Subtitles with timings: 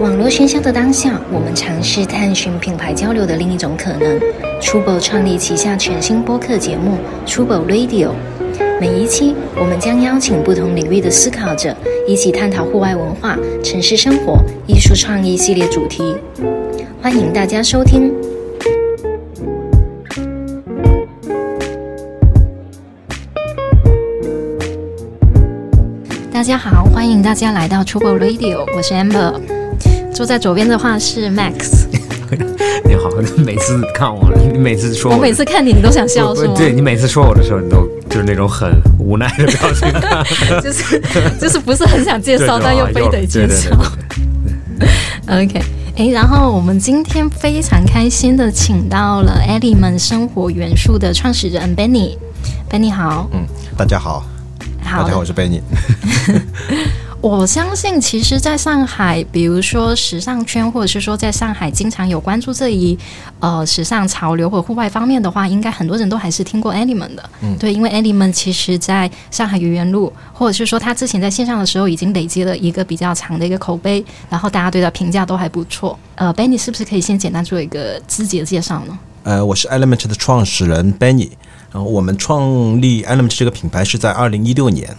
[0.00, 4.20] 网络喧嚣的当下，我们尝试探寻品牌交流的另一种可能。
[4.60, 8.10] Trouble 创立旗下全新播客节目 Trouble Radio，
[8.80, 11.76] 每一期我们将邀请不同领域的思考者，
[12.08, 16.16] 一起探讨户外文化、城市生活、艺术创意系列主题。
[17.00, 18.12] 欢迎大家收听。
[26.52, 29.32] 家好，欢迎大家来到 Trouble Radio，我是 Amber。
[30.12, 31.86] 坐在左边的话是 Max。
[32.84, 36.52] 你好，你每次看我，你每次说我每次看你，你都想笑，是吗？
[36.54, 39.88] 对你每次说我的时候，你都就是那种很无奈的表情，
[40.60, 41.02] 就是
[41.40, 43.70] 就是不是很想介绍，但又非得介绍。
[45.28, 45.58] OK，
[45.96, 53.40] 哎，然后我们今天非常开心的请到了 Element 生活元素的创始人 Benny，Benny 好，嗯，
[53.74, 54.22] 大家好，
[54.92, 55.58] 大家好，我是 Benny。
[57.22, 62.98] 我相信，其实，在上海，比如说时尚圈，或者是说在上海经常有关注这一
[63.40, 67.30] 呃时尚潮流或户外方面的话，应该很多人都还是听过 Element 的。
[67.40, 75.98] 嗯，对，因为 Element 其实在上海愚园路，或者是说他之前在线上的时候，已经累积了一个比较长的一个口碑，然后大家对他评价都还不错。
[76.16, 78.98] 呃，Benny 是不是可以先简单做一个自己的介绍呢？
[79.24, 81.30] 呃，我是 Element 的创始人 Benny，
[81.72, 84.96] 然后我们创立 Element 这个品牌是在二零一六年。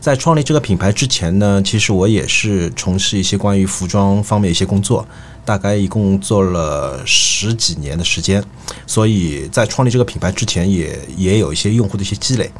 [0.00, 5.06] 在创立这个品牌之前呢，其实我也是从事一些关于服装方面一些工作，
[5.46, 8.44] 大概一共做了十几年的时间，
[8.86, 12.50] 所以在创立这个品牌之前，也也有一些用户的一些积累。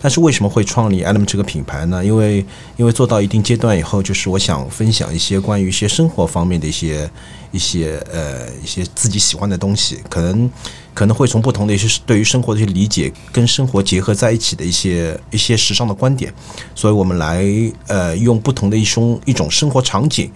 [0.00, 2.04] 但是为什么会创立 Element 这个品牌呢？
[2.04, 2.44] 因为
[2.76, 7.08] 因为做到一定阶段以后，就是我想分享一些关于一些生活方面的一些
[7.50, 10.50] 一些呃一些自己喜欢的东西，可能
[10.94, 16.32] 可能会从不同的一些对于生活的一些理解，跟生活结合在一起的一些一些时尚的观点，
[16.74, 17.44] 所以我们来
[17.86, 20.30] 呃用不同的一种一种生活场景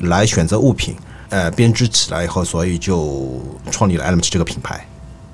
[0.00, 0.94] 来选择物品，
[1.28, 3.40] 呃编织起来以后，所以就
[3.70, 4.86] 创立了 Element 这个品牌。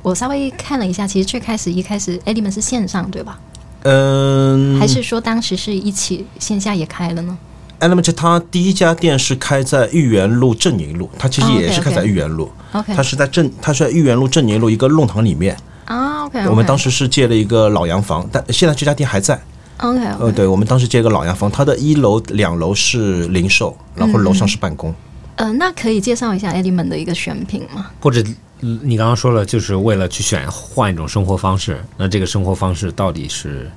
[0.03, 3.41] 我稍微看了一下，其实最开始一开始 Element 是线上对吧？
[3.83, 7.39] 嗯，还是说当时是一起线下也开了呢
[7.81, 12.51] ？Element 它第一家店是开在豫园路正宁路，它其实也是开在豫园路。
[12.73, 15.57] OK，它是在正，它是在豫园路正宁路一个弄堂里面。
[15.85, 19.41] 啊，OK，我们当时是借了一个老洋房，但现在这家店还在。
[19.79, 24.95] OK，呃，对，我们当时借一个老洋房，它的一楼、两楼是零售，然后楼上是办公。
[25.37, 27.91] 呃，那可以介绍一下 Element 的一个选品吗？
[28.01, 28.23] 或者？
[28.59, 33.71] 你刚刚说了，就是为了去选换一种生活方式，那这个生活方式到底是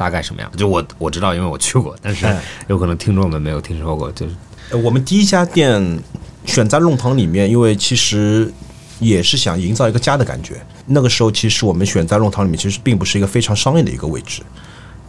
[0.00, 0.50] 大概什么样？
[0.56, 2.26] 就我我知道，因为我去过， 但是
[2.68, 4.10] 有可能听众们没有听说过。
[4.12, 4.34] 就是
[4.82, 6.02] 我们第一家店
[6.46, 8.50] 选在弄堂里面，因为其实
[8.98, 10.54] 也是想营造一个家的感觉。
[10.86, 14.40] 那个时候，其实我们选在弄堂里面，其实并不是一个非常商业的一个位置。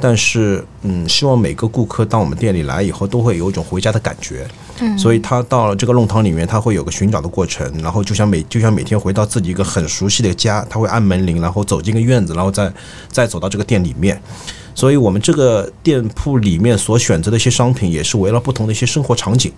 [0.02, 4.48] 但是，嗯，希望每个顾客到我们店里来以后，都会有一种回家的感觉。
[4.80, 12.74] 嗯，所以他到了这个弄堂里面，他会有个寻找的过程，然后就像每就像每天回到自己一个很熟悉的家，他会按门铃，然后走进个院子，然后再
[13.10, 14.20] 再走到这个店里面。
[14.74, 19.52] 所以我们这个店铺里面所选择的一些商品，也是围绕不同的一些生活场景。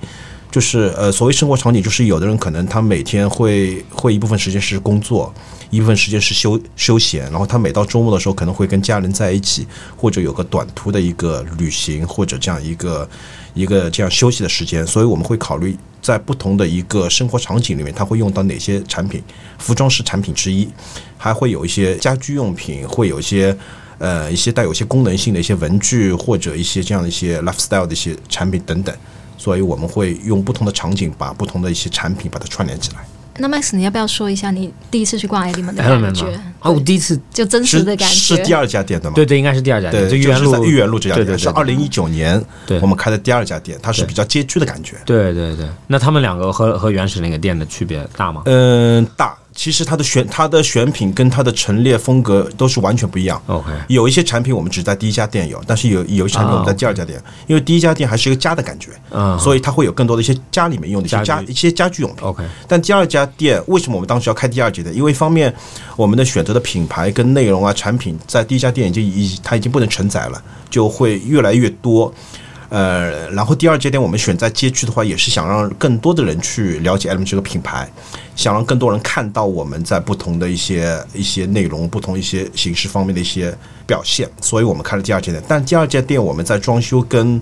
[0.53, 5.33] 就是呃，所谓生活场景，就是有的人可能他每天会会一部分时间是工作，
[5.71, 9.65] 一部分时间是休休闲，然后他每到周末的时候可能会跟家人在一起，
[9.97, 13.09] 或者有个短途的一个旅行，或者这样一个
[13.55, 14.85] 一个这样休息的时间。
[14.85, 19.23] 所以我们会考虑在不同的一个生活场景里面，他会用到哪些产品。
[19.57, 20.69] 服装是产品之一，
[21.17, 23.57] 还会有一些家居用品，会有一些
[23.97, 28.95] 呃一些带有一些功能性的一些文具，或者一些这样的一些 lifestyle 的一些产品等等。
[29.43, 32.99] 所以我们会用不同的场景，把不同的一些产品把它串联起来。
[33.37, 36.27] 那 Max，你要不要说一下你第一次去逛 Element 的感觉？
[36.61, 39.15] 啊，我第一次就真实的感觉是第二家店的吗？
[39.15, 42.41] 对对，应该是第二家店，就豫园路豫园路这家店是二零一九年
[42.79, 44.95] 我们开的第二家店，它是比较街区的感觉。
[45.03, 48.43] 对对对，那他们两个和和原始那个店的区别大吗？
[48.45, 49.35] 嗯，大。
[49.55, 53.41] 其实它的选它的选品跟它的陈列风格都是完全不一样。
[53.47, 62.23] OK，有一些产品我们只在第一家店有，但是有有一些产品我们在第二家店，因为第一家店还是一个家的感觉，嗯，所以它会有更多的一些家里面用的一些家一些家居用品。
[62.23, 64.95] OK，但第二家店为什么我们当时要开第二家店？
[64.95, 65.53] 因为一方面
[65.95, 72.11] 我们的选择的品牌跟内容啊产品在第一家店已经已它已经不能承载了，就会越来越多。
[72.73, 77.87] 呃，然后第二节点我们选在街区的话，也是想让更多的人去了解 M 这个品牌，
[78.35, 83.55] 想让更多人看到我们在不同的一些一些内容、不同一些形式方面的一些
[83.85, 85.43] 表现，所以我们开了第二间店。
[85.47, 87.39] 但第二间店我们在装修跟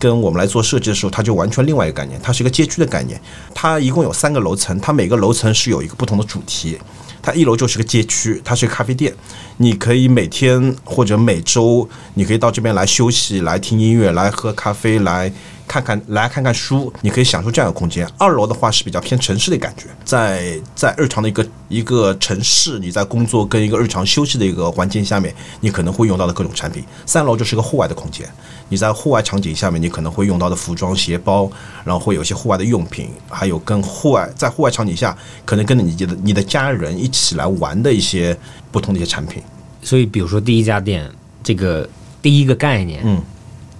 [0.00, 3.20] 跟我们来做设计的时候，它就完全另外一个概念，它是一个街区的概念。
[3.54, 6.76] 它一共有三个楼层，它每个楼层是有一个不同的主题。
[7.22, 9.14] 它一楼就是个街区，它是个咖啡店，
[9.58, 15.32] 你可以每天或者每周，你可以到这边来休息、来听音乐、来喝咖啡、来
[15.72, 18.06] 看看、来看看书，你可以享受这样的空间。
[18.18, 26.84] 二楼的话是比较偏城市的感觉，在在日常的一个一个城市，你在工作跟一个日常休息的一个环境下面，你可能会用到的各种产品。
[27.06, 28.28] 三楼就是个户外的空间，
[28.68, 31.50] 你在户外场景下面，你可能会用到的服装、鞋包，
[31.84, 35.16] 然后会有一些户外的用品，还有跟户外在户外场景下，
[35.46, 38.36] 可能跟着你的你的家人一起来玩的一些
[38.70, 39.42] 不同的一些产品。
[39.82, 41.10] 所以，比如说第一家店，
[41.42, 41.88] 这个
[42.20, 43.20] 第一个概念，嗯，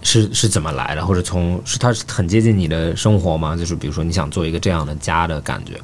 [0.03, 1.07] 是是怎么来的？
[1.07, 3.57] 或者从是它是很接近你的生活吗？
[3.57, 5.81] 就是比如说你想做一个这样的家的感觉，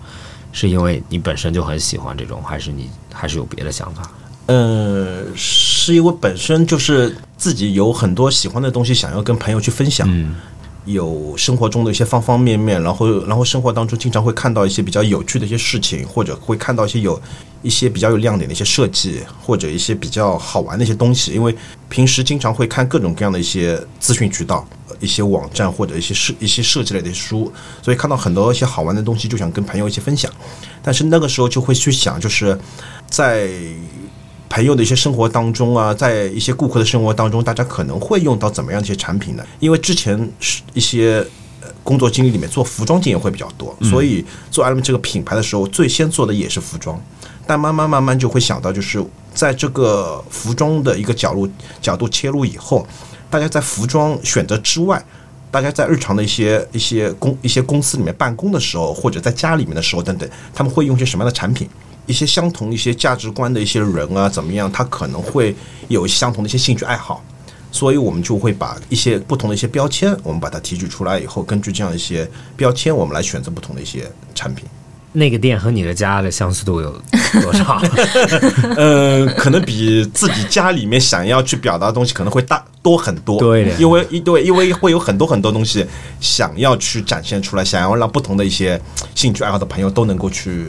[0.52, 4.10] 是因为你本身就很喜欢这种，还是你还是有别的想法？
[4.46, 10.06] 嗯，是因为本身就是自己有很多喜欢的东西，想要跟朋友去分享。
[10.10, 10.34] 嗯
[10.88, 17.20] 有生活中的一些方方面面，然后然后生活当中经常会看到一些比较有趣的一些事情，或者会看到一些有
[17.62, 21.32] 一些比较有亮点的一些设计，或者一些比较好玩的一些东西。
[21.32, 21.54] 因为
[21.88, 24.66] 平时经常会看各种各样的一些资讯渠道、
[24.98, 27.52] 一些网站或者一些设一些设计类的书，
[27.82, 30.32] 所以看到很多一些好玩的东西，就想跟朋友一起分享。
[30.82, 32.58] 但是那个时候就会去想，就是
[33.10, 33.50] 在
[34.48, 39.44] 朋友的一些生活当中啊，在一些顾客的生活当中，大家可能会用到怎么样的一些产品呢？
[39.60, 41.24] 因为之前是一些
[41.60, 47.00] 呃工作经历里面做服装经验会比较多，所以做 Element 这个品牌的时候，最先做的也是服装。
[47.46, 49.04] 但慢慢慢慢就会想到，就是
[49.34, 51.48] 在这个服装的一个角度
[51.80, 52.86] 角度切入以后，
[53.30, 55.02] 大家在服装选择之外，
[55.50, 61.66] 大家在日常的一些一些公一些公司里面办公的时候，或者在家里面的时候等等，他们会用些什么样的产品？
[62.08, 64.70] 一些相同一些价值观的一些人啊，怎么样？
[64.72, 65.54] 他可能会
[65.86, 67.22] 有一些相同的一些兴趣爱好，
[67.70, 74.64] 所以我们就会把一些不同的一些标签，我们把它提取出来以后，根据这样一些标签，我们来选择不同的一些产品。
[75.12, 76.90] 那个店和你的家的相似度有
[77.42, 77.80] 多少？
[78.76, 85.84] 呃，可能比自己家里面想要去表达的东西可能会大多很多，多一点因为一对，因为会有很多很多东西
[86.20, 88.80] 想要去展现出来，想要让不同的一些
[89.14, 90.66] 兴趣爱好的朋友都能够去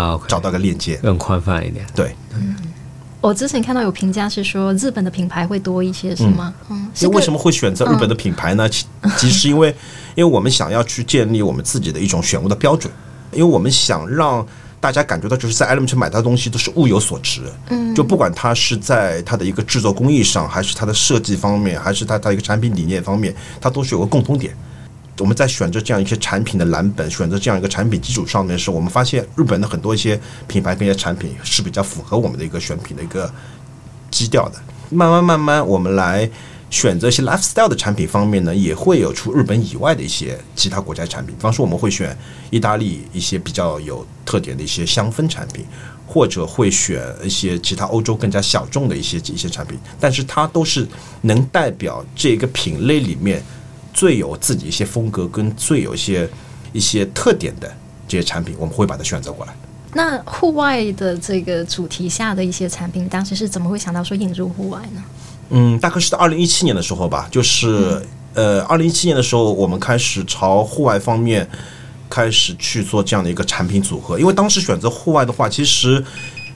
[0.00, 0.96] 啊找到个链接。
[0.96, 1.84] 更宽泛一点。
[1.94, 2.56] 对，嗯
[3.20, 6.54] 我之前看到有评价是说日本的品牌会多一些，是吗？
[6.70, 8.68] 嗯，是个因为为什么会选择日本的品牌呢？
[8.68, 8.86] 其
[9.16, 9.74] 其实因为，
[10.14, 12.92] 因为我们想要去建立我们自己的一种选物的标准，
[13.32, 14.46] 因为我们想让
[14.78, 17.42] 大家感觉到，就是在 Element 买到的东西都是物有所值。
[17.70, 24.56] 嗯，就不管它是在它的一个制作工艺上，还是它的设计方面，还是它它一个产品理念方面，它都是有个共通点。
[25.18, 33.32] 我们在选择这样一些产品的蓝本，选择这样一个产品基础上面的时候，我们发现日本的很多一些品牌跟一些产品是比较符合我们的一个选品的一个
[34.10, 34.54] 基调的。
[34.90, 36.28] 慢慢慢慢，我们来
[36.70, 41.34] 选择一些 lifestyle 的产品方面呢，也会有出日本以外的一些其他国家产品。
[41.34, 42.16] 比方说，我们会选
[42.50, 45.64] 意大利一些比较有特点的一些香氛产品，
[46.06, 50.86] 或者会选一些其他欧洲更加小众的一些一些产品，但是它都是
[51.22, 53.42] 能代表这个品类里面
[53.98, 56.30] 最有自己一些风格跟最有一些
[56.72, 57.68] 一些特点的
[58.06, 59.52] 这些产品，我们会把它选择过来。
[59.92, 65.02] 那户外的这个主题下的一些产品，当时是怎么会想到说引入户外呢？
[65.50, 68.00] 嗯，大概是在二零一七年的时候吧，就是
[68.34, 71.48] 呃，二零一七年的时候，我们开始朝户外方面
[72.08, 74.16] 开始去做这样的一个产品组合。
[74.16, 76.04] 因为当时选择户外的话，其实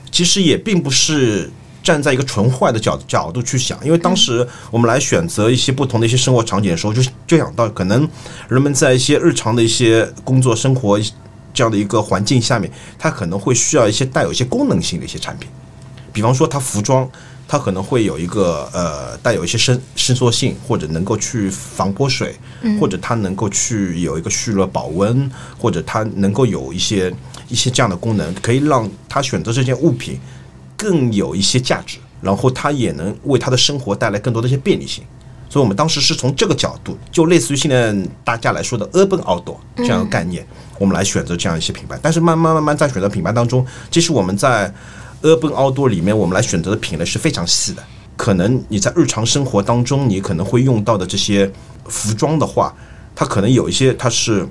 [0.09, 1.51] 其实也并不是
[1.83, 8.07] 站在一个纯坏的角角度去想，因为当时我们来选择一些不同的一些生活场景的时候，就就想到可能
[8.47, 10.97] 人们在一些日常的一些工作生活
[11.53, 15.49] 这样的一个环境下面，它可能会需要一些带有一些功能性的一些产品。
[16.13, 17.07] 比方说它服装，
[17.47, 22.35] 它可能会有一个呃带有一些伸伸缩性，或者能够去防泼水，
[22.79, 27.13] 或者它能够去有一个蓄热保温，或者它能够有一些
[27.49, 30.19] 一些这样的功能，可以让他选择这件物品
[30.83, 35.01] 更有一些价值，然后它也能为他的生活带来更多的一些便利性。
[35.49, 40.45] 所以我们当时是从这个角度，就类似于现在大家来说的 urban outdoor 这样的概念，
[40.77, 41.97] 我们来选择这样一些品牌。
[42.01, 44.69] 但是慢慢慢慢在选择品牌当中，其实我们在
[45.21, 47.81] urban outdoor 里面，我们来选择的品类是非常细的。
[48.17, 51.49] 可能你在日常生活当中，你可能会用到的这些
[51.85, 52.75] 服装的话，
[53.15, 54.45] 它可能有一些它是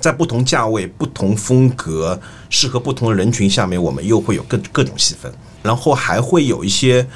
[0.00, 2.18] 在不同价位、不同风格、
[2.50, 7.06] 适合不同的人群下面，我们又会有各各种细分，然后还会有一些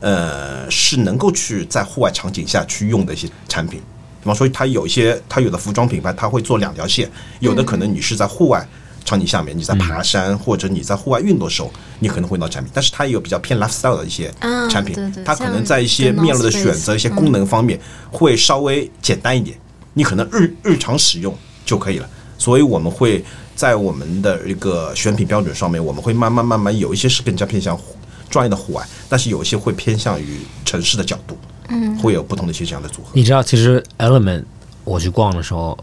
[0.00, 3.80] 呃是能够去在户外场景下去用的一些产品。
[4.22, 8.68] 比方说，它有一些它有的服装品牌，它会做两条线，有的可能你是在户外
[9.02, 17.80] 场景下面，你在爬山或者你在户外运动的时候，你可能会用到产品，但是它也有比较偏 lifestyle 的一些啊产品对对，它可能在一些面料的选择、一些功能方面
[18.10, 19.56] 会稍微简单一点，
[19.94, 22.06] 你可能日日常使用就可以了。
[22.36, 23.24] 所以我们会
[23.60, 27.94] 在我们的一个选品标准上面，我们会慢慢慢慢有一些是更加偏向户
[28.30, 31.36] 专业的户外，但是有一些会偏向于城市的角度，
[31.68, 33.10] 嗯，会有不同的一些这样的组合。
[33.12, 34.44] 你知道，其实 Element
[34.82, 35.76] 我去逛的时候，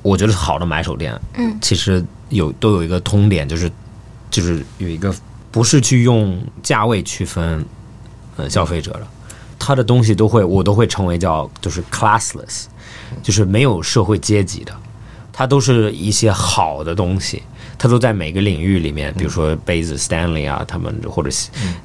[0.00, 3.70] 我觉得好的买手店，嗯，其实有都有一个通点，就是
[4.30, 5.14] 就是有一个
[5.50, 7.62] 不是去用价位区分
[8.38, 9.06] 呃消费者的，
[9.58, 12.64] 他的东西都会我都会称为叫就是 classless，
[13.22, 14.72] 就是没有社会阶级的，
[15.38, 17.40] 它都是一些好的东西，
[17.78, 21.30] 它都在每个领域里面，比如说杯子 Stanley 啊，他们或者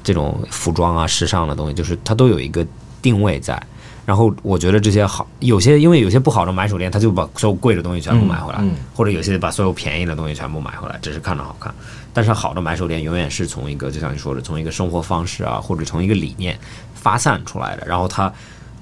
[0.03, 2.65] 这种服装啊、时尚的东西，就是它都有一个
[3.00, 3.62] 定位在。
[4.07, 8.60] 然后我觉得这些好，有些因为有些不好的买手店，他就把所有贵的东西全部买回来，
[8.95, 11.72] 或者有些把所有便宜的东西全部买回来，只是看着好看。
[12.12, 16.57] 但是好的买手店永远是从一个就像你说的，从一个生活方式啊，或者从一个理念
[16.95, 17.86] 发散出来的。
[17.86, 18.33] 然后它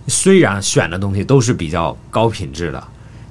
[0.08, 2.82] 虽然选的东西都是比较高品质的，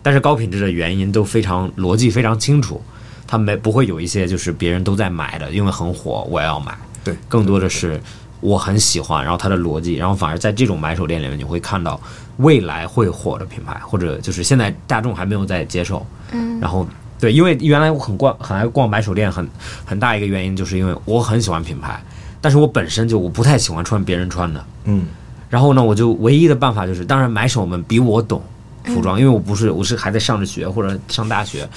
[0.02, 2.80] 但是高品质的原因都非常逻辑非常清楚，
[3.26, 6.76] 它没不会有一些就是别人都在买的，因为很火我也要买。
[7.02, 8.00] 对，更多的是
[8.40, 12.00] 我很喜欢，然后它的逻辑，然后反而在这种买手店里面，你会看到
[12.38, 16.06] 未来会火的品牌，或者就是现在大众还没有在接受。
[16.32, 16.86] 嗯，然后
[17.18, 19.46] 对，因为原来我很逛很爱逛买手店，很
[19.84, 22.02] 很大一个原因就是因为我很喜欢品牌，
[22.40, 24.64] 但是我本身就我不太喜欢穿别人穿的。
[24.84, 25.06] 嗯，
[25.48, 28.42] 然后呢，我就唯一的办法就是，当然买手们比我懂
[28.84, 31.68] 服装，因为我不是我是还在上着学或者上大学，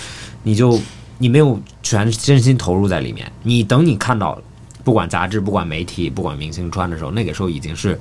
[0.43, 0.79] 你就
[1.17, 4.41] 你没有全真心投入在里面，你等你看到，
[4.83, 7.99] 不管杂志、不管媒体、不管明星穿的时候，那个时候已经是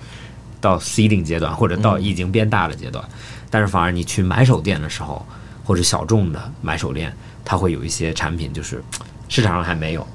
[0.60, 3.04] 到 seeding 阶段，或者到已经变大的阶段，
[3.50, 5.24] 但是反而你去买手店的时候，
[5.64, 8.82] 或者小众的买手店，它会有一些产品就是
[9.28, 10.06] 市场上还没有，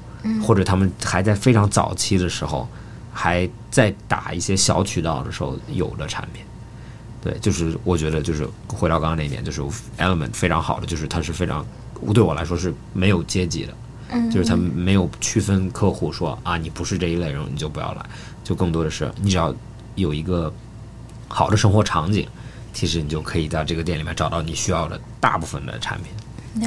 [0.42, 2.68] 或者他们还在非常早期的时候。
[3.10, 6.40] 还在打一些小渠道的时候有的产品，
[7.22, 9.60] 对，就是我觉得就是回到刚刚那一点，就是
[9.98, 11.66] Element 非常好的，就是它是非常
[12.14, 13.74] 对我来说是没有阶级的，
[14.10, 18.06] 嗯，就是它没有区分客户说啊你不是这一类人你就不要来，
[18.44, 19.54] 就更多的是你只要
[19.96, 20.52] 有一个
[21.26, 22.26] 好的生活场景，
[22.72, 26.12] 其实你就可以在这个店里面找到你需要的大部分的产品。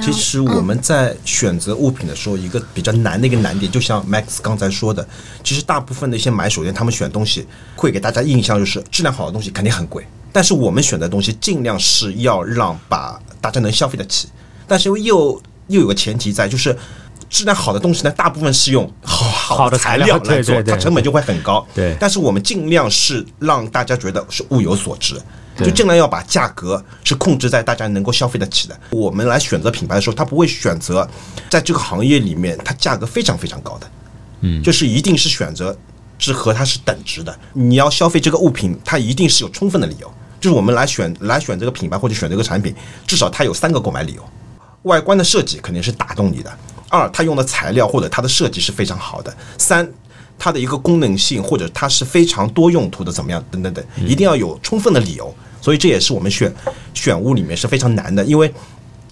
[0.02, 5.06] 其实我们在选择物品的时候，一个比较难的一个难点，就像 Max 刚才说的，
[5.44, 14.28] 其实大部分的一些买手店，他们选东西会给大家印象就是质量好的东西肯定很贵，但是我们选的东西尽量是要让把大家能消费得起，
[14.68, 16.78] 但是又又有个前提在，就是
[17.30, 21.66] 质量好的东西呢，大部分是用好好的材材料来做，它成本就会很高。
[21.74, 25.16] 对但是我们尽量是让大家觉得是物有所值，
[25.58, 28.80] 就尽量要把价格是控制在大家能够消费得起的。
[28.90, 31.08] 我们来选择品牌的时候，他不会选择
[31.50, 33.88] 在这个行业里面它价格非常非常高的，
[34.42, 35.78] 嗯就是一定是选择
[36.18, 37.38] 是和它是等值的。
[37.54, 40.12] 你要消费这个物品，它一定是有充分的理由。
[40.42, 42.76] 就是我们来选来选这个品牌或者选这个产品，
[43.08, 44.30] 至少它有三个购买理由。
[44.84, 46.52] 外观的设计肯定是打动你的。
[46.90, 49.34] 二，它用的材料或者它的设计是非常好的。
[49.58, 49.88] 三，
[50.40, 53.42] 它的一个功能性或者它是非常多用途的，怎么样？
[53.52, 55.34] 等等等，一定要有充分的理由。
[55.62, 56.52] 所以这也是我们选
[56.96, 58.52] 选物里面是非常难的，因为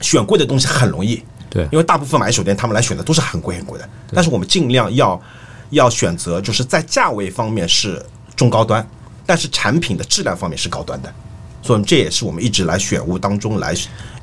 [0.02, 5.22] 选贵的东西很容易，对因为大部分买手店他们来选的都是很贵很贵的，但是我们尽量要
[5.70, 8.04] 要选择就是在价位方面是
[8.36, 8.86] 中高端，
[9.30, 11.14] 但是产品的质量方面是高端的，
[11.62, 13.76] 所以这也是我们一直来选物当中来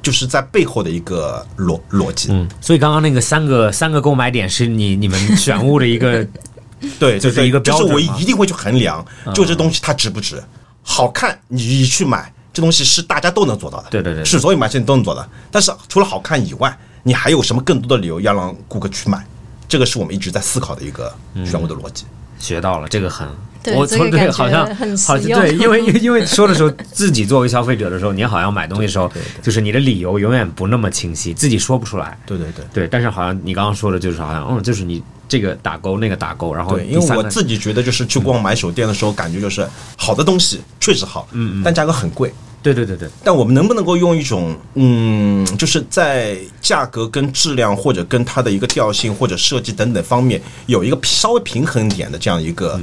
[0.03, 2.33] 就是在背后的一个逻逻辑。
[2.33, 6.27] 嗯，所以刚刚那个三个三个购买点是你你们选物的一个
[6.99, 10.43] 对，就是一个标准就是我一定会去衡量，就这东西它值不值，
[10.83, 15.29] 好看你去买，这东西是大家都能做到的，对对对是所有买家都能做的。
[15.53, 19.25] 但是除了好看以外，你还有什么更多的理由要让顾客去买？
[19.69, 22.05] 这个是我们一直在思考的一个选物的逻辑。
[22.41, 23.29] 学到了，这个很。
[23.73, 29.11] 对我从这个好像好像对，因为因为 因为说的时候，自己作为消费者的时候，你好像买东西的时候，
[29.43, 32.19] 就是你的理由永远不那么清晰，自己说不出来。
[32.27, 32.65] 对对对。
[32.73, 42.33] 对，但是好像你刚刚说的，就是好像嗯，就是你这个打勾，那个打勾，然后对，因为我自己觉得就是去逛买手店的时候，感觉就是好的东西确实好，嗯嗯，但价格很贵。
[42.63, 52.81] 对对对对，但我们能不能够用一种嗯，就是在价格跟质量或者跟它的一个调性或者设计等等方面有一个稍微平衡点的这样一个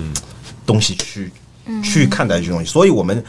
[0.66, 1.32] 东西去、
[1.84, 2.72] 去看待这东西？
[2.72, 3.24] 所以我们。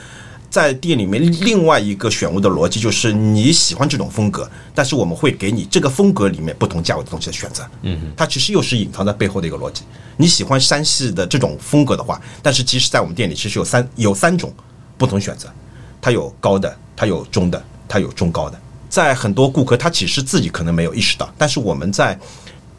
[0.50, 7.66] 在店里面，另外一个选物的逻辑就是你喜欢这种风格，但是我们会给你这个风格里面不同价位的东西的选择。
[7.82, 9.82] 嗯，它其实又是隐藏在背后的一个逻辑。
[10.16, 14.54] 你喜欢山系的这种风格的话，但是其实在我们店里其实有三有三种
[14.96, 15.52] 不同选择，
[16.00, 18.56] 它有高的，它有中的，它有中高的。
[18.88, 22.16] 在很多顾客他其实自己可能没有意识到，但是我们在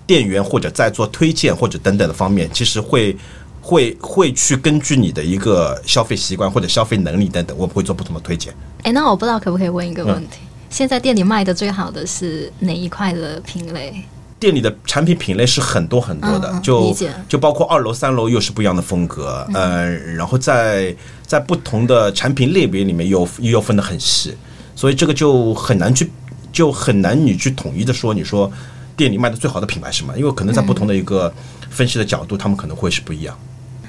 [0.07, 3.17] 店员或者在做推荐或者等等的方面，其实会
[3.65, 8.53] 会会去根据你的一个消费习惯或者消费能力等等，我们会做不同的推荐。
[8.83, 10.37] 哎，那我不知道可不可以问一个问题？
[10.41, 14.03] 嗯现在店里卖的最好的是哪一块的品类？
[14.37, 16.95] 店里的产品品类是很多很多的，嗯嗯就
[17.29, 20.93] 就包括二楼、三楼又是不一样的风格，呃，然后在
[21.25, 24.35] 在不同的产品类别里面又又要分得很细，
[24.75, 26.11] 所以这个就很难去
[26.51, 28.51] 就很难你去统一的说，你说
[28.97, 30.17] 店里卖的最好的品牌是什么？
[30.17, 31.33] 因为可能在不同的一个
[31.69, 33.37] 分析的角度，他们可能会是不一样。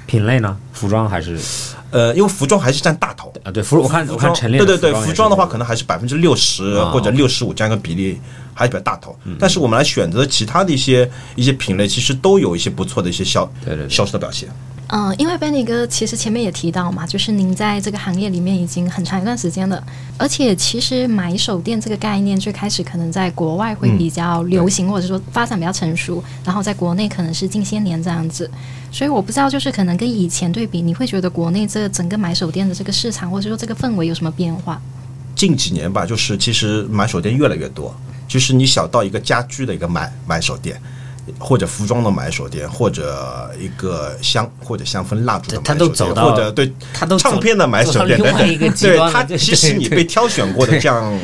[0.07, 0.57] 品类呢？
[0.73, 1.37] 服装还是
[1.91, 3.51] 呃，因为服装还是占大头，啊？
[3.51, 8.19] 对，服我看我看陈列对对对，服服装的话可能还是百分之六十啊或者六十五这样一个比例
[8.53, 9.15] 还是比较大头。
[9.37, 14.49] 但是我们来选择其他的一些一些品类，其实都有一些不错的一些销对销售的表现。
[14.89, 19.83] 嗯，因为 Benny 哥其实前面也提到嘛，就是您在这个行业里面已经很长一段时间了，
[20.17, 28.49] 而且其实买手店这个概念最开始可能在国外会比较流行，或者说发展比较成熟，然后在国内可能是近些年这样子，
[28.97, 34.81] 所以我不知道就是可能跟以前对比，你会觉得国内这整个买手店的这个市场，或者说这个氛围有什么变化？
[35.35, 37.95] 近几年吧，就是其实买手店越来越多，
[38.27, 40.81] 就是你小到一个家居的一个买买手店。
[41.37, 51.19] 或者服装的买手店，或者一个香或者香氛蜡烛的买手店，它都走到或者对他都唱片的买手店等等一个极对端了对它其实你被挑选过的这样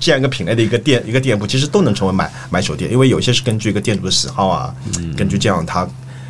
[0.00, 5.86] 这样一个品类的一个店一个店铺，其实都能成为买买手店，因为有些是根据一个店主的喜好啊，嗯根据这样它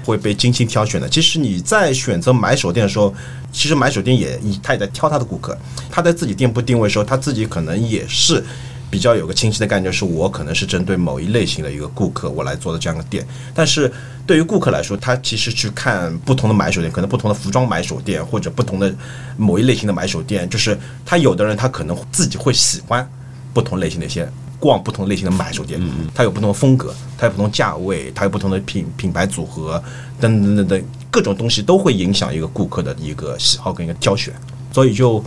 [0.06, 1.08] 会被精心挑选的。
[1.08, 3.12] 其实你在选择买手店的时候，
[3.52, 5.58] 其实买手店也他也在挑他的顾客，
[5.90, 8.42] 他在自己店铺定位的时候，他自己可能也是。
[8.88, 13.26] 比较有个清晰的概念，是我可能是针对某一类型的一个顾客，我来做的这样的店。
[13.52, 13.92] 但是
[14.24, 18.94] 对于顾客来说，他其实去看不同的买手店，可能不同的服装买手店，或者不同的
[19.36, 23.06] 某一类型的买手店，就是他有的人他可能自己会喜欢
[23.52, 24.26] 不同类型的一些
[24.58, 25.80] 逛不同类型的买手店，
[26.14, 29.82] 它有不同的风格，它有不同价位，它有不同的品品牌组合
[30.20, 34.34] 等等等等各种东西都会影响一个顾客的一个喜好跟一个挑选。
[34.72, 35.22] 所以就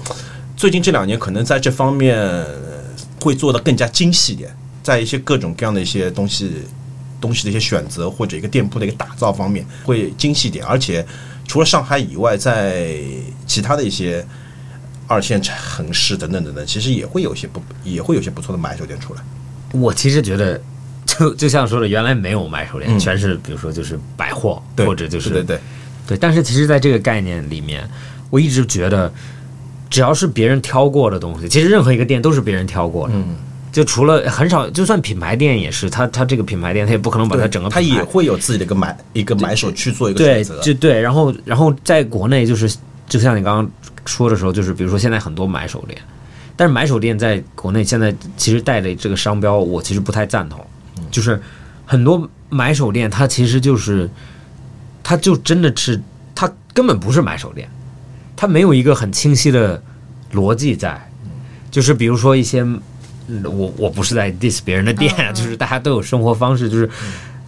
[0.55, 2.45] 最近这两年，可能在这方面
[3.21, 6.51] 会做的更加精细一点，在一些各种各样的一些东西
[7.21, 11.05] 东西的一些选择或者一个店铺的一个打造方面会精细一点，而且
[11.47, 12.97] 除了上海以外，在
[13.47, 14.25] 其他的一些
[15.09, 19.21] 二线城市等等等等，其实也会有一些不也会有一些不错的买手店出来。
[19.73, 20.61] 我其实觉得，
[21.05, 25.59] 就就像说的，原来没有买手店，嗯全是比如说就是百货，或者就是对对对，
[26.09, 27.89] 对，但是其实，在这个概念里面，
[28.29, 29.11] 我一直觉得，
[29.89, 33.13] 只要是别人挑过的东西，其实任何一个店都是别人挑过的。
[33.15, 33.35] 嗯，
[33.71, 40.61] 就除了很少，就算品牌店也是，它它这个品牌店，它也不可能把它整个他品牌也会有自己的一个买一个买手去做一个对选，择。
[40.61, 42.75] 就对，然后然后在国内就是，
[43.07, 43.71] 就像你刚刚
[44.09, 46.01] 说的时候，就是比如说现在很多买手店，
[46.55, 50.65] 但是买手店在国内现在其实带的这个商标，我其实不太赞同，
[51.11, 51.41] 就是
[51.85, 54.09] 很多买手店它其实就是，
[55.03, 56.01] 它就真的是
[56.33, 57.69] 它根本不是买手店，
[58.35, 59.81] 它没有一个很清晰的
[60.33, 61.09] 逻辑在，
[61.69, 62.61] 就是比如说一些。
[62.61, 62.81] 嗯
[63.43, 66.89] 我我不是在 diss 别人的店就是大家都有生活方式，就是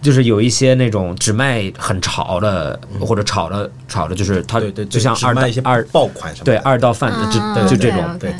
[0.02, 6.44] 就是有一些那种只卖很潮的，或者炒的炒的，就是它对对，就像二卖一些二爆款什么。
[6.44, 8.34] 对二道贩子，嗯就就这种，对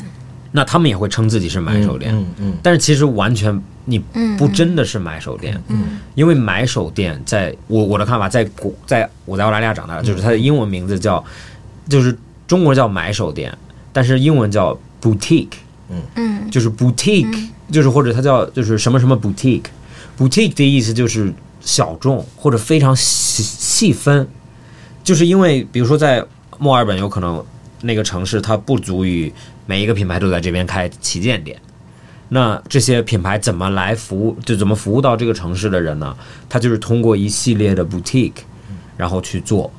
[0.51, 11.23] 那他们也会称自己是买手店，嗯嗯但是其实完全你嗯不真的是买手店，嗯因为买手店在我我的看法，在国在我在澳大利亚长大，就是它的英文名字叫，
[11.89, 13.57] 就是中国叫买手店，
[13.91, 15.47] 但是英文叫 boutique，
[16.15, 16.33] 嗯。
[16.51, 24.27] 就是 boutique，、就是或者它叫就是什么什么 boutique，boutique 的意思就是小众或者非常细细分，
[25.03, 26.23] 就是因为比如说在
[26.59, 27.43] 墨尔本有可能
[27.81, 29.33] 那个城市它不足以
[29.65, 31.59] 每一个品牌都在这边开旗舰店。
[32.29, 34.35] 那这些品牌怎么来服务？
[34.43, 36.15] 就怎么服务到这个城市的人呢？
[36.49, 38.31] 他就是通过一系列的 boutique，
[38.97, 39.71] 然后去做。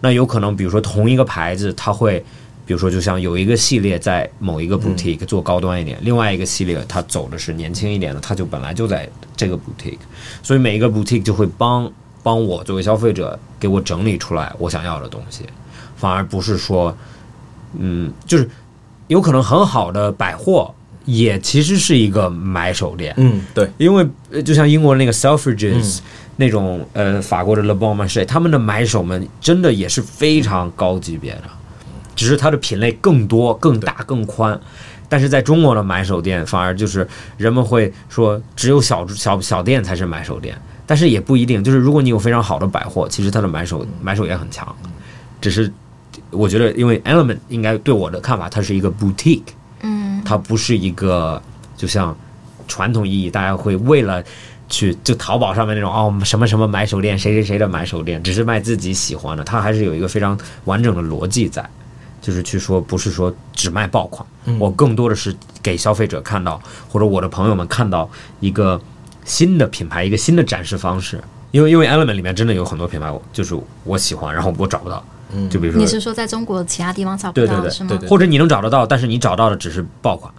[0.00, 2.24] 那有可能，比如说同一个牌子，它会，
[2.72, 9.06] 比如说就像有一个系列在某一个 boutique 做高端一点，另外一个系列它走的是年轻一点的，它就本来就在
[9.36, 9.98] 这个 boutique，
[10.42, 15.44] 所以每一个 boutique 就会帮帮我作为消费者给我整理出来我想要的东西，
[15.98, 16.96] 反而不是说，
[17.78, 18.48] 嗯，就是
[19.08, 25.98] 有可能很好的百货也其实是一个买手店，嗯，对，因为呃就像英国那个 Selfridges、
[26.36, 31.42] 那种呃法国的 Le Bon Marché，他们的买手们真的也是非常高级别的，
[32.22, 34.58] 只是它的品类更多、更大、更宽。
[35.08, 37.06] 但是在中国的买手店，反而就是
[37.36, 40.56] 人们会说只有小小小店才是买手店，
[40.86, 41.64] 但是也不一定。
[41.64, 44.72] 就是如果你有非常好的百货，其实它的买手买手也很强，
[45.40, 45.70] 只是
[46.30, 49.42] 我觉得，因为 Element 应该对我的看法，它是一个 boutique，
[49.80, 51.42] 嗯它不是一个
[51.76, 52.16] 就像
[52.68, 54.22] 传统意义大家会为了
[54.70, 61.68] 去就淘宝上面那种哦什么什么买手店，谁谁谁的买手店，只是卖自己喜欢的，它还是有一个非常完整的逻辑在，
[62.22, 64.26] 就是去说不是说只卖爆款，
[64.58, 66.58] 我更多的是给消费者看到
[66.88, 68.08] 或者我的朋友们看到
[68.40, 68.80] 一个
[69.24, 71.20] 新的品牌，一个新的展示方式。
[71.50, 73.54] 因为因为 Element 里面真的有很多品牌，就是
[73.84, 75.04] 我喜欢，然后我找不到。
[75.34, 77.96] 嗯，就比如说你是说在中国其他地方找不对对到是吗？
[77.98, 80.32] 对，或者你能找得到，但是你找到的只是爆款。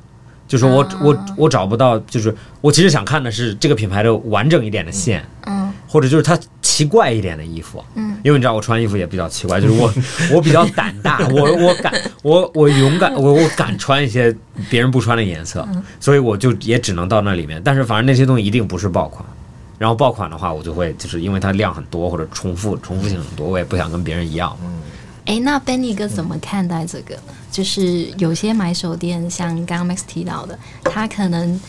[0.48, 6.38] 就是我、啊我我找不到，就是我其实想看的是这个品牌的完整一点的线，嗯或者就是它
[6.74, 9.94] 奇怪一点的衣服，嗯，因为你知道我穿衣服也比较奇怪， 就是我
[10.34, 14.36] 我比较胆大， 我我敢我我勇敢，我我敢穿一些
[14.72, 15.68] 别人不穿的颜色，
[16.00, 17.62] 所以我就也只能到那里面。
[17.64, 19.24] 但是反正那些东西一定不是爆款，
[19.78, 24.58] 然后爆款的话，我就会就是因为它量很多或者重复重复性很多，我也不想跟别人一样。
[24.64, 24.80] 嗯
[25.26, 27.16] 哎，那 Benny 哥怎么看待这个？
[27.50, 31.62] 就是有些买手店，像刚刚 Max 提到的，他可能，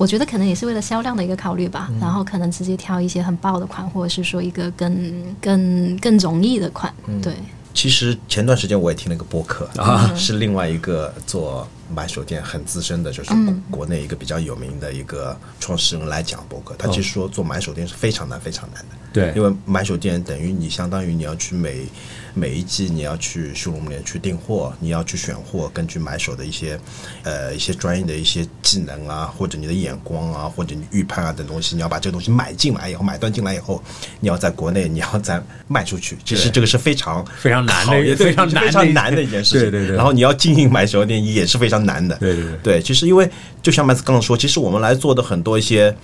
[0.00, 6.90] 我觉得可能也是为了销量的一个考虑吧，然后可能直接挑一些很爆的款，或者是说一个更更更容易的款，
[7.22, 7.34] 对，
[7.74, 13.62] 其实前段时间我也听了一个播客啊 是另外一个做买手店很资深的，就是嗯。
[13.70, 16.74] 国内一个比较有名的一个创始人来讲播客。
[16.78, 18.96] 他其实说做买手店是非常难、非常难的。
[19.12, 19.32] 对。
[19.36, 21.86] 因为买手店等于你相当于你要去每
[22.34, 26.78] 每一季你要去秀容里面去订货，你要去选货，根据买手的一些
[27.24, 33.82] 呃一些专业的一些技能啊，或者你的眼光啊，或者你预判啊等东西，你要把这个东西买进来以后，买断进来以后，
[34.20, 39.44] 你要在国内你要再卖出去，其实这个是非常非常难的非常非常难的一件。
[39.44, 39.60] 事情。
[39.60, 39.96] 对对对。
[39.96, 42.14] 然后你要经营买手店也是非常难的。
[42.16, 42.58] 对对对。
[42.62, 43.28] 对，其实因为
[43.62, 45.94] 就像麦子刚刚说，其实我们来做的很多一些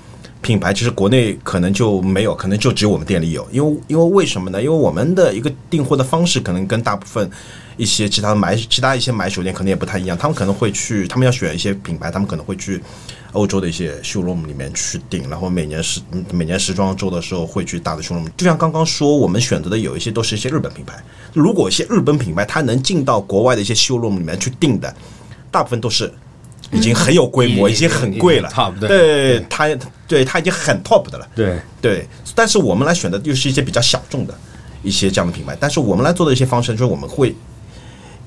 [0.42, 3.46] 品牌，其实国内可能就没有，可能就只有我们店里有。
[3.50, 4.62] 因为因为为什么呢？
[4.62, 7.30] 因为我们的一个订货的方式可能跟大部分
[7.76, 12.82] 一些其他的买其他一些买手店可能也不太一样，他们可能会去，他们要选一些品牌，他们可能会去。
[13.32, 18.24] 欧洲的一些 showroom 里面去订，然后每年时嗯每年时装周的时候会去大的 showroom。
[18.34, 20.94] 就像刚刚说，我们选择的有一些都是一些日本品牌。
[21.34, 24.94] 如果一些日本品牌它能进到国外的一些 showroom 里面去订的，
[25.50, 26.10] 大部分都是
[26.72, 29.68] 已经很有规模，嗯已经很贵了已经 top，对对，它
[30.06, 31.28] 对它已经很 top 的了。
[31.34, 34.34] 对对，但是我们来选的又是一些比较小众的
[34.82, 37.34] 一些这样的品牌，但是我们来做的一些方式就是我们会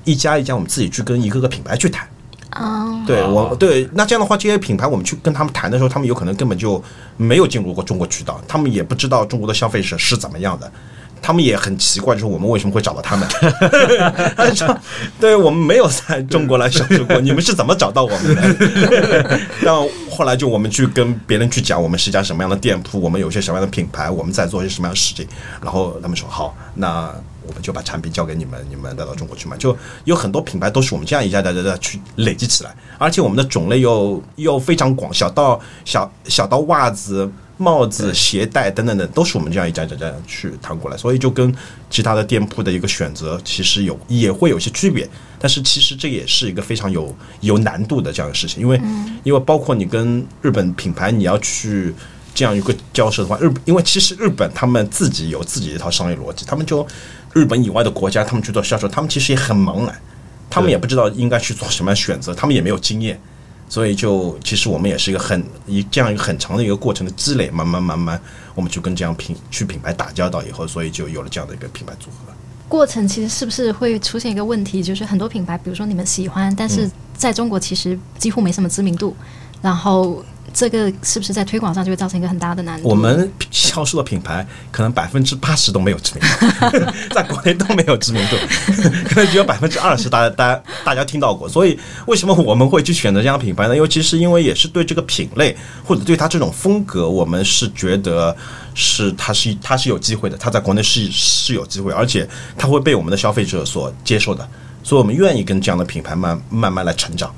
[0.04, 2.08] 一家一家我们自己去跟一个个品牌去谈。
[2.56, 6.82] 哦，对哦我对，那这样的话，这些品牌我们去跟他们谈的时候，他们有可能根本就
[7.16, 10.70] 没有进入过中国渠道，他们也不知道中国的消费者是怎么样的。
[11.22, 13.28] 他们也很奇怪，就是我们为什么会找到他们？
[14.36, 14.78] 他说，
[15.20, 19.40] 对我们没有在中国来销售过，你们是怎么找到我们的？
[19.60, 25.26] 然后后来就我们去跟别人去讲，我们是一家什么样的店铺，我们有些什么样的品牌，我们在做一些什么样的事情。
[25.62, 27.12] 然后他们说好，那
[27.46, 29.56] 我们就把产品交给你们，你们带到中国去卖。
[29.56, 37.30] 就有很多品牌都是我们这样一家家一家去累积起来，而且我们的种类又又非常广，小到小小到袜子。
[37.62, 41.54] 帽子、鞋带等等等，都是我们这样一家一家一家去谈过来，所以就跟
[41.90, 45.06] 其他的店铺的一个选择其实有也会有一些区别，
[45.38, 48.80] 但是其实这也是一个非常有有难度的这样的事情，因为、
[49.24, 51.94] 因为包括你跟日本品牌你要去
[52.34, 56.86] 这样一个交涉的话，日因为其实日本他们自己有自己一套商业逻辑，他们就
[57.34, 60.00] 日本以外的国家他们去做销售，他们其实也很茫然，
[60.48, 63.20] 他们也不知道应该去做什么样选择，他们也没有经验。
[63.70, 68.20] 所以就其实我们也是一个很一这样一个很长的一个过程的积累，慢慢慢慢，
[68.54, 72.34] 我们就跟这样品去品牌打交道以后，所以就有了这样的一个品牌组合。
[72.68, 79.14] 过程其实是不是会出现一个问题，就是很多品牌，比如说你们喜欢，但是在中国其实几乎没什么知名度，
[79.62, 82.88] 然后这个是不是在推广上就会造成一个很大的难度？
[82.88, 86.22] 我们销售的品牌可能百分之八十都没有知名
[86.70, 88.36] 度， 在国内都没有知名度，
[89.08, 91.48] 可能只有百分之二十大家大家大家听到过。
[91.48, 93.76] 所以为什么我们会去选择这样的品牌呢？
[93.76, 98.36] 尤其是因为也是对这个品类或者对它这种风格，我们是觉得
[98.74, 104.46] 是它是它是有机会的，它在国内是是有机会，而且它会被我们的消费者所接受的。
[104.82, 107.32] 所以我们愿意跟这样的品牌慢慢慢来成长。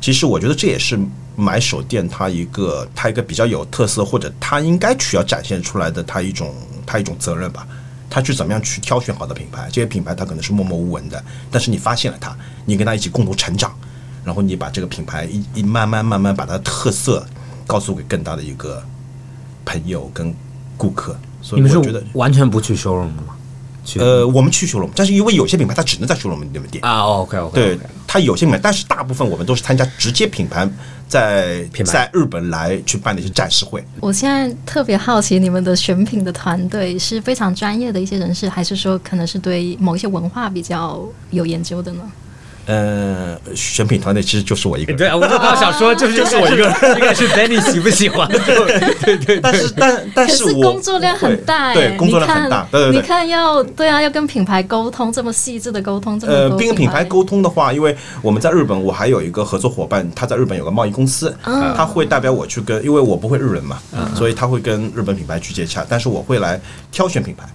[0.00, 0.98] 其实我觉得这也是
[1.40, 6.52] 买手店它一个它一个比较有特色，或者它应该去要展现出来的它一种
[6.84, 7.64] 它一种责任吧。
[8.10, 9.68] 他去怎么样去挑选好的品牌？
[9.70, 13.72] 这些品牌它可能是默默无闻的，但是你发现了它，你跟它一起共同成长，
[14.24, 17.24] 然后你把这个品牌一一慢慢慢慢把它的特色
[17.66, 18.82] 告诉给更大的一个
[19.64, 20.34] 朋友跟
[20.76, 21.14] 顾客。
[21.42, 23.36] 所你们是以我觉得，完全不去 showroom 的吗？
[23.98, 26.84] 呃，我们去修容，但是因为有些品牌它只能在修容里面店。
[26.84, 30.68] 啊，OK OK，对，它有些品牌，但是大部分我们都是参加直接品牌
[31.08, 33.82] 在品在日本来去办的一些展示会。
[34.00, 42.02] 我现在特别好奇，你们的选品的团队是非常专业的一些人士，还是说可能是对某一些文化比较有研究的呢？
[42.68, 44.98] 呃，选品团队其实就是我一个人。
[44.98, 48.28] 对，我就刚想说，就是 就是我一个人，应该是 Danny 喜不喜欢？
[49.00, 53.00] 对对但是但但是是我工作量很大哎、对，工作量很大，对对对。
[53.00, 63.78] 你看要对啊，要跟品牌沟通这么细致的沟通，这么呃，多跟品牌沟通的话，因为我们在日本，我还有一个合作伙伴，他在日本有个贸易公司，嗯他会代表我去跟，因为我不会日文嘛，
[64.14, 66.60] 所以他会跟日本品牌去接洽，但是我会来
[66.92, 67.48] 挑选品牌。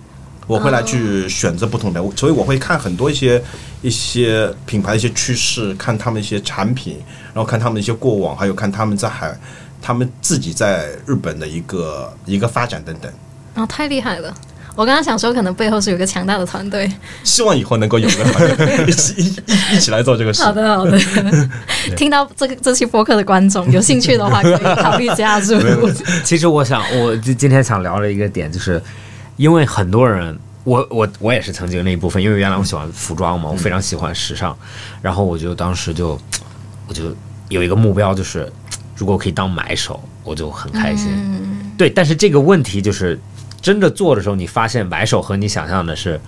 [0.48, 3.42] 我会来去选择不同的所以我会看很多一些
[3.82, 6.98] 一些品牌的一些趋势，看他们一些产品，
[7.34, 9.34] 然后看他们的一些过往，还有看他们在海，
[9.82, 13.12] 他们自己在日本的一个一个发展等等。
[13.56, 14.34] 哦，太厉害了！
[14.76, 16.92] 我刚刚想说，可能背后是有个强大的团队。
[17.24, 20.42] 希望以后能够有个 一起一一一起来做这个事。
[20.42, 21.00] 好的，好的。
[21.96, 25.62] 听到这个这期播客的观众有兴趣的话，可以考虑加入。
[26.24, 28.82] 其实我想，我今今天想聊的一个点，就是
[29.36, 34.58] 因为很多人，我我我也是曾经那一部分，因为原来我喜欢服装嘛，我非常喜欢时尚，
[35.02, 36.20] 然后我就当时就
[36.88, 37.16] 我就
[37.50, 38.52] 有一个目标，就是
[38.96, 41.12] 如果可以当买手，我就很开心。
[41.78, 43.20] 对，但是这个问题就是
[43.62, 46.20] 真的做的时候，你发现买手和你想象的是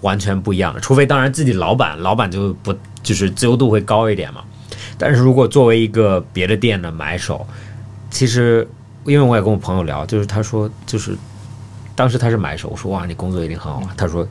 [0.00, 4.42] 完全不一样的，除非当然自己老板，老板就不就是自由度会高一点嘛。
[4.98, 7.46] 但是如果作为一个别的店的买手，
[8.10, 8.66] 其实
[9.04, 11.14] 因为我也跟我朋友聊，就是他说就是
[11.96, 14.24] 当时他是买手，我说哇你工作一定很好啊，他说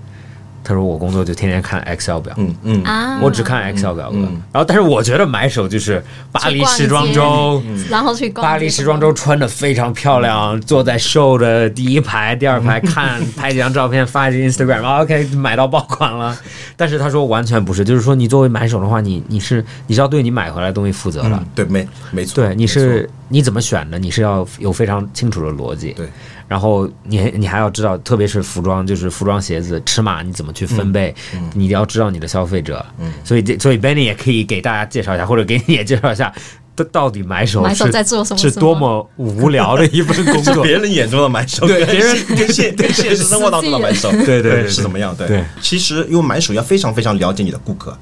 [0.63, 7.62] 他说我工作就天天看 Excel 表，嗯嗯，啊，我只看 Excel 表格，嗯然后但是我觉得买手就是巴黎时装周。
[7.88, 16.36] 然后去巴黎时装周穿的非常漂亮，坐在 show 的第一排、第二排 看，拍几张照片发一个 Instagram，啊 OK 买到爆款了。
[16.75, 21.30] 但是他说完全不是，就是说你作为买手的话，你你是你是要对你买回来的东西负责的。
[21.30, 23.99] 嗯，对，没没错，对，你是你怎么选的？
[23.99, 25.91] 你是要有非常清楚的逻辑。
[25.93, 26.08] 对，
[26.48, 31.14] 然后你你还要知道，特别是服装，就是服装鞋子尺码你怎么去分贝，
[31.54, 32.86] 你要知道你的消费者。
[33.00, 36.32] 嗯所以这所以 Benny 也可以给大家介绍一下，或者给你也介绍一下，
[36.76, 40.64] 到 到底买手买手是在做什么是多么无聊的一份工是作。
[40.64, 45.16] 别人眼中的买手，对 别人跟现跟现实 生活当中的买手，对对对是怎么样？
[45.16, 47.98] 对对，其实因为买手要非常非常了解你的顾客。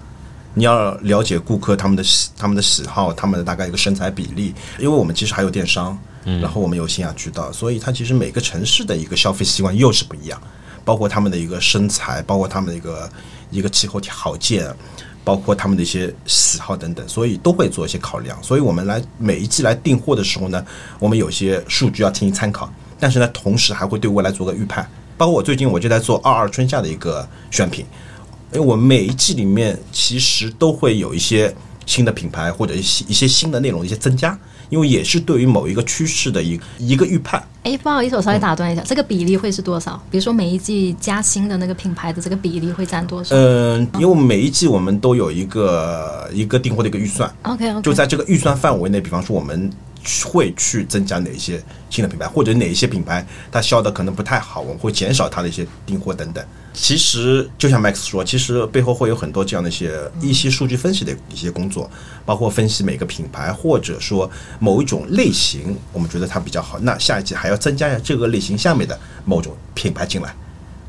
[0.56, 10.42] 你要了解顾客他们的喜他们的喜好，他们的大概一个身材比例，因为我们其实还有电商，然后我们有线下渠道，所以它其实每个城市的一个消费习惯又是不一样，
[10.86, 13.10] 包括他们的一个身材，包括他们的一个
[13.52, 14.74] 一个气候条件，
[15.24, 18.42] 包括他们的一些喜好等等，所以都会做一些考量。
[18.42, 20.66] 所以我们来每一季来订货的时候呢，
[21.00, 24.90] 我们有些数据要进行参考，但是呢，同时还会对未来做个预判。
[25.16, 27.86] 包括我最近我就在做二二春夏的一个选品，
[28.52, 31.54] 因为我每一季里面其实都会有一些
[31.86, 34.38] 新的品牌或者一些一些新的内容一些增加，
[34.74, 37.42] 因为也是对于某一个趋势的一一个预判。
[37.62, 40.02] 哎，不好意思，我稍微打断一下，这个比例会是多少？
[40.10, 49.70] 比如说每一季加薪的那个品牌的这个比例会占多少嗯，因为每一季我们都有一个一个订货的一个预算，？OK OK，就在这个预算范围内，比方说我们
[50.26, 56.44] 会去增加哪一些新的品牌，或者哪一些品牌它销的可能不太好，我们会减少它的一些订货等等。
[56.74, 61.90] 其实就像 Max 说，其实背后会有很多这样的一些一些数据分析的一些工作，
[62.26, 70.34] 包括分析每个品牌，或者说某一种类型，我们觉得它比较好，那下一季还要增加这个类型下面的某种品牌进来。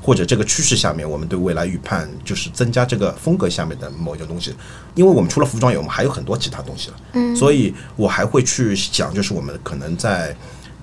[0.04, 4.54] 或者这个趋势下面，我们对未来预判就是增加这个风格下面的某一种东西，
[4.94, 10.36] 因为我们除了服装以外，我们还有很多其他东西了，嗯，所以我还会去想，就是我们可能在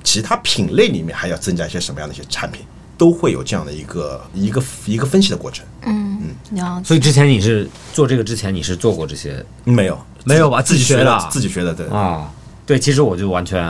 [0.04, 2.66] 其他品类里面还要增加一些什么样的一些产品，
[2.98, 5.64] 都会有这样的一个一个一个分析的过程。
[5.86, 6.84] 嗯嗯。
[6.84, 9.46] 所以之前你是做这个之前你是做过这些？
[9.64, 10.64] 没有，没有吧？
[10.64, 11.14] 自己学的？
[11.14, 12.28] 啊自己学的，对，啊？
[12.66, 13.64] 对，其实我就完全，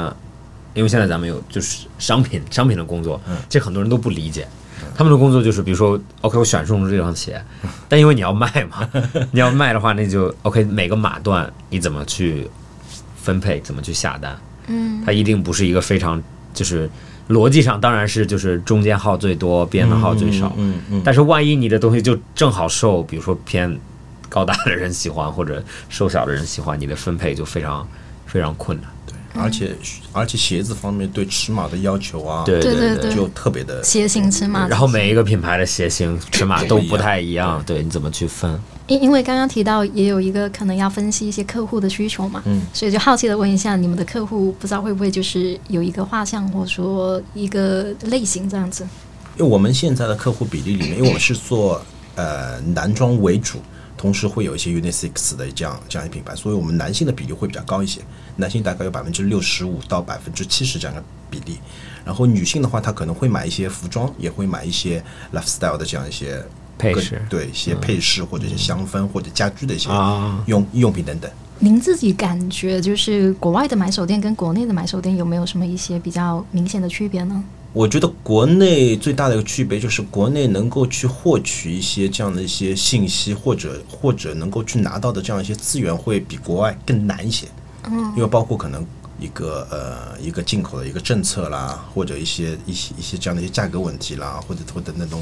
[0.73, 4.47] 因为现在咱们有就是商品商品的工作，这很多人都不理解。
[4.95, 7.41] 他们的工作就是，比如说，OK，我选中了这双鞋，
[7.89, 8.87] 但因为你要卖嘛，
[9.31, 12.47] 你要卖的话，那就 OK，每个码段你怎么去
[13.21, 16.21] 分配，怎么去下单，嗯，它一定不是一个非常
[16.53, 16.89] 就是
[17.29, 23.79] 逻辑上当然是就是中间号最多，边的号最少，嗯嗯，但是万一你的东西就正好受，比如说偏
[24.27, 27.87] 高大的人喜欢，或者瘦小的人喜欢，你的分配就非常
[28.25, 28.89] 非常困难。
[29.33, 29.75] 而且
[30.11, 38.59] 而且鞋子方面对尺码的要求啊，对对对对就特别的鞋型尺码，然后每一个品牌的鞋型尺码都不太一样，对，你怎么去分？
[38.87, 48.85] 因因为刚刚提到也有一个可能要分析一些客户的需求嘛，嗯，所以就好奇的问一下，你们的客户不知道会不会就是有一个画像或者说一个类型这样子？
[49.37, 51.81] 因为我们现在的客户比例里面，因为我们是做
[52.15, 53.59] 呃男装为主，
[54.01, 58.01] 同时会有一些 unisex 的这样这样一品牌，所以我们男性的比例会比较高一些，
[58.37, 61.59] 男性大概有百分之六十五到百分之七十这样的比例。
[62.03, 66.43] 然后女性的话，她可能会买一些服装，也会买一些 lifestyle 的这样一些
[66.79, 71.29] 配饰对一些配饰或者一些香氛或者家居的一些啊，用用品等等。
[71.59, 77.43] 您自己感觉就是国外的买手店跟国内的买手店有没有什么一些比较明显的区别呢？
[77.73, 87.47] 我觉得国内最大的一个区别就是国内能够去获取一些这样的一些信息，或者或者能够去拿到的这样一些资源，会比国外更难一些。
[87.85, 88.85] 嗯，因为包括可能
[89.19, 95.21] 一个呃一个进口的一个政策啦，或者一些一些一些这样的一些价格问题啦，或者或者那种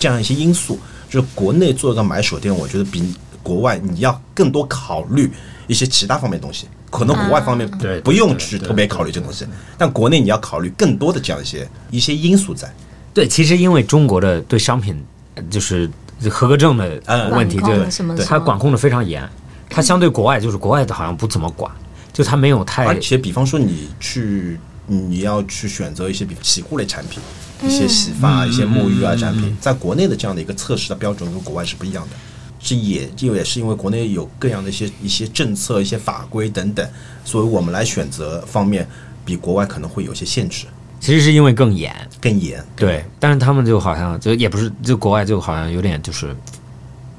[0.00, 5.30] 这样一些因素，就是国内做一个买手店，我觉得比国外你要更多考虑
[5.72, 6.68] 一些其他方面的东西。
[6.90, 9.46] 可能国外方面对不用对对去特别考虑这个东西，
[9.78, 12.70] 但国内你要考虑更多的这样一些一些因素在。
[13.14, 15.02] 对，其实因为中国的对商品
[15.34, 15.90] 呃就是
[16.30, 19.26] 合格证的嗯问题，就管控什么的它管控的非常严，
[19.70, 21.72] 它相对国外就是国外的好像不怎么管，
[22.12, 27.22] 就它没有太而且，比方说你去，你要去选择一些比洗护类产品，
[27.66, 32.16] 一些洗发、啊、一些沐浴啊产品，在国内的这样的一个测试的标准跟国外是不一样的。
[32.62, 36.88] 是也就也是因为国内有各样的一些一些政策、一些法规等等，
[37.24, 38.88] 所以我们来选择方面
[39.24, 40.66] 比国外可能会有些限制，
[41.00, 42.64] 其实是因为更严，更严。
[42.76, 46.34] 对，但是他们就好像就也不是，就国外就好像有点就是，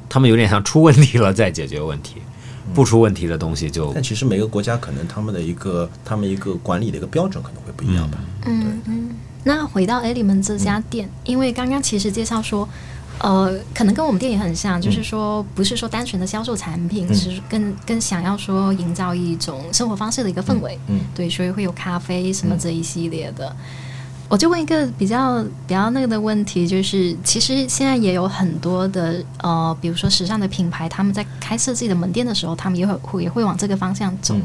[0.07, 2.21] 他们有点像出问题了再解决问题，
[2.73, 8.17] 不出问题的东西就但其实每个国家可能他们的一个他们一个管理的一个标准可能会不一样吧。
[8.45, 9.09] 嗯嗯。
[9.43, 12.67] 那回到 A 里们这家店，因为刚刚其实介绍说，
[13.19, 20.79] 呃，可能跟我们店也很像，就是说不是说单纯的销售产品，是更更想要说营造一种生活方式的一个氛围。
[20.87, 23.53] 嗯对，所以会有咖啡什么这一系列的。
[24.29, 34.33] 我就问一个比较比较那个的问题，就是其实现在也有很多的呃，比如说时尚的品牌，他们在开设自己的门店的时候，他们也会会也会往这个方向走。
[34.35, 34.41] 嗯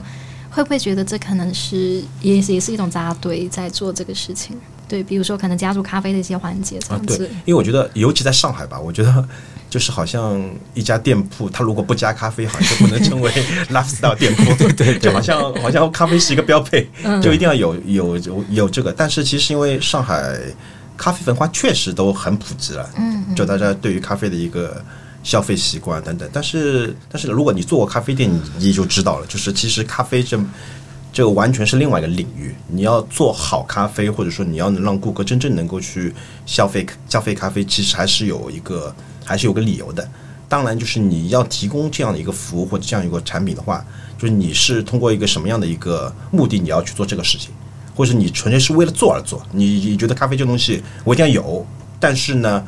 [0.51, 4.57] 会不会觉得这可能是也是也是一种扎堆在做这个事情？
[4.89, 7.19] 对，比如说可能加入咖啡的一些环节这啊样，子。
[7.19, 9.25] 对，因为我觉得，尤其在上海吧，我觉得
[9.69, 13.31] 就是好像一家店铺，它如果不加咖啡，好像就不能称为
[13.71, 16.89] lifestyle 店铺，对对，就好像好像咖啡是一个标配，
[17.23, 18.91] 就一定要有有有有这个。
[18.93, 20.37] 但是其实因为上海
[20.97, 24.83] 咖啡文化确实都很普及了，嗯嗯就大家对于咖啡的一个
[25.23, 26.27] 消费习惯等等。
[26.33, 30.41] 但是但是如果你做过咖啡店，你你就知道了，就是其实咖啡这。
[31.19, 32.55] 这个完全是另外一个领域。
[32.69, 36.15] 你要做好咖啡，或者说你要能让顾客真正能够去
[36.47, 40.09] 消费消费咖啡，其实还是有一个还是有个理由的。
[40.49, 43.85] 当然，就是你要提供这样的一个服务或者这样一个产品的话，
[44.17, 47.51] 就是你是通过一个什么样的一个目的你要去做这个事情，
[47.97, 49.45] 或者你纯粹是为了做而做。
[49.51, 51.67] 你你觉得咖啡这东西我一定要有，
[51.99, 52.65] 但是呢，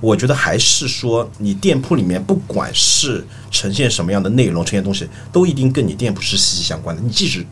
[0.00, 7.02] 我觉得还是说你店铺里面不管是呈现什么样的内容，呈现东西都一定跟你店铺是息息相关的。
[7.02, 7.44] 你即使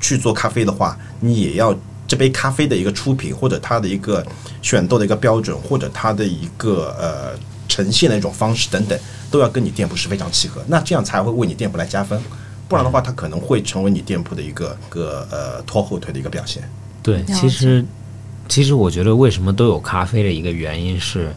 [0.00, 1.74] 去做咖啡的话，你也要
[2.06, 4.24] 这杯咖啡的一个出品，或者它的一个
[4.62, 8.96] 选豆的一个标准，或者它的一个呃呈现的一种方式等等，
[9.30, 10.62] 都要跟你店铺是非常契合。
[10.68, 12.20] 那这样才会为你店铺来加分，
[12.68, 16.62] 不然的话，它可能会成为你店铺的一个个呃拖后腿的一个表现。
[17.02, 17.84] 对，其实
[18.48, 21.34] 其实我觉得为什么都有咖啡的一个原因是，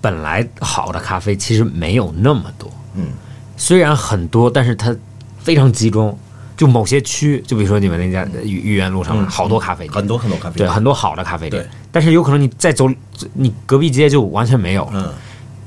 [0.00, 3.12] 本来好的咖啡其实没有那么多，嗯，
[3.56, 4.96] 虽然很多，但是它
[5.38, 6.18] 非常集中。
[6.58, 10.68] 就某些区，就比如说你们那家豫豫园路上嗯好多咖啡店，很多很多咖啡店。
[10.68, 12.90] 对，很多好的咖啡店，但是有可能你再走，
[13.34, 14.86] 你隔壁街就完全没有。
[14.92, 15.08] 嗯。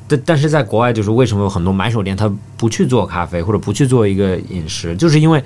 [0.10, 5.42] 但但是在国外，就是为什么有很多买手店，他不去做咖啡或者不去做一个饮食，就是因为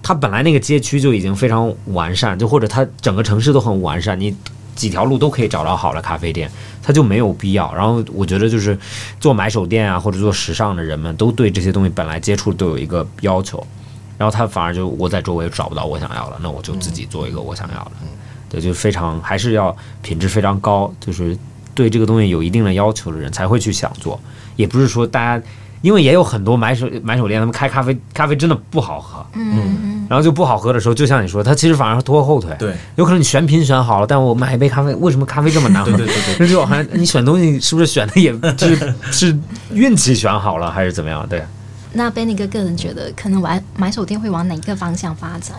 [0.00, 4.32] 它本来那个街区就已经非常完善，就或者它整个城市都很完善，你
[4.76, 6.48] 几条路都可以找到好的咖啡店，
[6.80, 7.74] 它就没有必要。
[7.74, 8.78] 然后我觉得就是
[9.18, 13.66] 做买手店啊，或者做时尚的人们都对这些东西本来接触都有一个要求，
[14.18, 17.92] 然后他反而就我在周围找不到我想要的，那我就自己做一个我想要的。
[18.48, 21.36] 对，就非常还是要品质非常高，就是
[21.74, 24.18] 对这个东西有一定的要求的人才会去想做，
[24.54, 25.44] 也不是说大家，
[25.82, 32.54] 因为也有很多买手买手店，他们开咖啡，咖啡真的不好喝，嗯然后就不好喝的时候，就像你说，他其实反而拖后腿。
[32.60, 35.90] 对有可能你选品选好了，但我买一杯咖啡，为什么咖啡这么难喝？
[35.98, 39.36] 对对对对那 就好像你选东西是不是选的也是是
[39.72, 41.26] 运气选好了，还是怎么样？
[41.28, 41.42] 对，
[41.96, 45.56] 那 Benny 哥个人觉得，可能玩买手店会往哪个方向发展？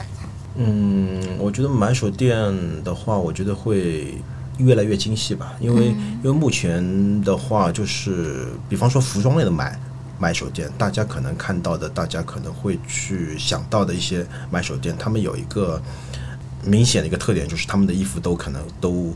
[0.56, 2.38] 嗯，我觉得买手店
[2.84, 4.22] 的话，我觉得会
[4.58, 9.80] 越来越精细吧，因为、因为目前的话，就是比方说服装类的买
[10.20, 15.82] 买手店，大家可能看到的，大家可能会去想到的一些买手店，他们有一个
[16.64, 19.14] 明显的一个特点，就是他们的衣服都可能都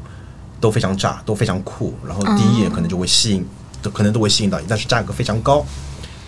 [0.59, 3.45] 都非常炸，都非常酷，然后第一眼可能就会吸引，
[3.81, 5.65] 都可能都会吸引到你，但是价格非常高。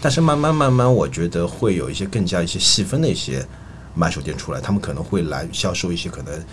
[0.04, 3.41] 但是慢慢慢慢，我觉得会有一些更加一些细分的一些
[3.95, 6.43] 买手店出来，他们可能会来销售一些可能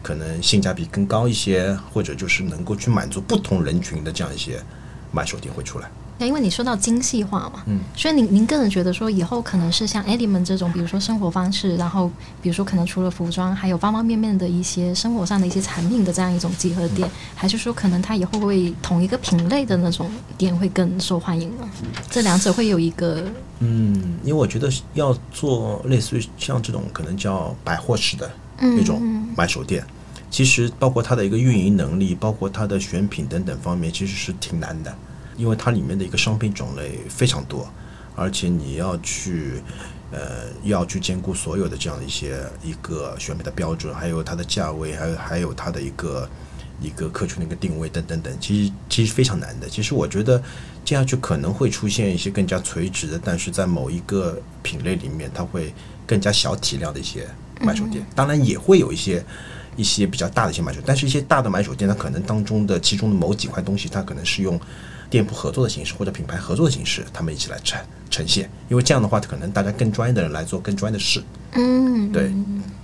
[0.00, 4.62] 可能性价比更高一些，或者就是能够去满足不同人群的这样一些
[5.10, 5.90] 买手店会出来。
[6.26, 12.10] 因为你说到精细化嘛，嗯，所以您您个人觉得说以后可能是像 Element 这种，比如说生活方式，然后
[12.42, 21.68] 比如说可能除了服装，还有方方面面的一些生活上的一些产品的这样一种集合店，还是说可能它以后会同一个品类的那种店会更受欢迎呢？
[22.10, 23.24] 这两者会有一个
[23.60, 29.00] 嗯，因为我觉得要做类似于像这种可能叫百货式的那种
[29.36, 29.84] 买手店，
[30.30, 34.94] 其实包括它的一个运营能力，包括它的选品等等方面，其实是挺难的。
[35.40, 37.66] 因为它里面的一个商品种类非常多，
[38.14, 39.62] 而且你要去，
[40.12, 46.28] 呃，要去兼顾所有的这样的一些一个选品的标准，还有它的价位，还有还有它的一个
[46.82, 49.66] 一个客群的一个定位等等等，其实其实非常难的。
[49.66, 50.38] 其实我觉得
[50.84, 55.72] 接下去可能会出现一些更加垂直的，但是在某一个品类里面，它会
[56.06, 57.26] 更加小体量的一些
[57.62, 59.24] 买手店，当然也会有一些
[59.76, 64.60] 一些比较大的一些买手，但是一些大的买手店，它可能当中的其中的某几块东西，它可能是用。
[65.10, 71.20] 店铺合作的形式或者品牌合作的形式，他们一起来呈呈现，因为这样的话，可能大家更专业的人来做更专业的事，
[71.52, 72.32] 嗯，对，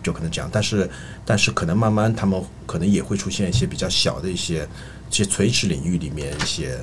[0.03, 0.51] 就可能这样。
[0.53, 0.91] 但是，
[1.24, 4.68] 但是可能慢慢他们可能也会出现一些比较小的一些，
[5.09, 6.77] 一些垂直领域里面一些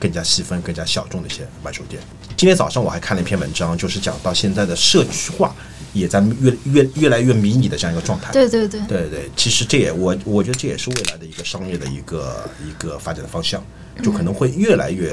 [0.00, 2.02] 更加细分、更加小众的一些买手店。
[2.36, 5.54] 今天早上我还看了一篇文章，就是讲到现在的社区化
[5.98, 8.32] 也在越越越来越迷你的这样一个状态。
[8.32, 13.62] 对对对，对对，其实这也我我觉得这也是未来的一个商业的一个一个发展的方向。
[14.02, 15.10] 就可能会越来越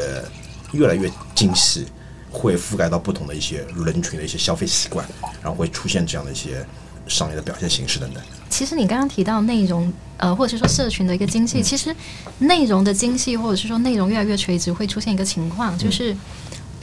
[0.74, 1.86] 越来越精细，
[2.30, 5.08] 会覆盖到不同的一些人群的一些消费习惯，
[5.42, 6.66] 然后会出现这样的一些
[7.08, 8.22] 商业的表现形式等等。
[8.50, 11.96] 其实你刚刚提到内容，呃，或者是说社群的一个精细，其实
[12.40, 16.14] 内容的精细，或者是说内容越来越垂直，会出现一个情况，就是。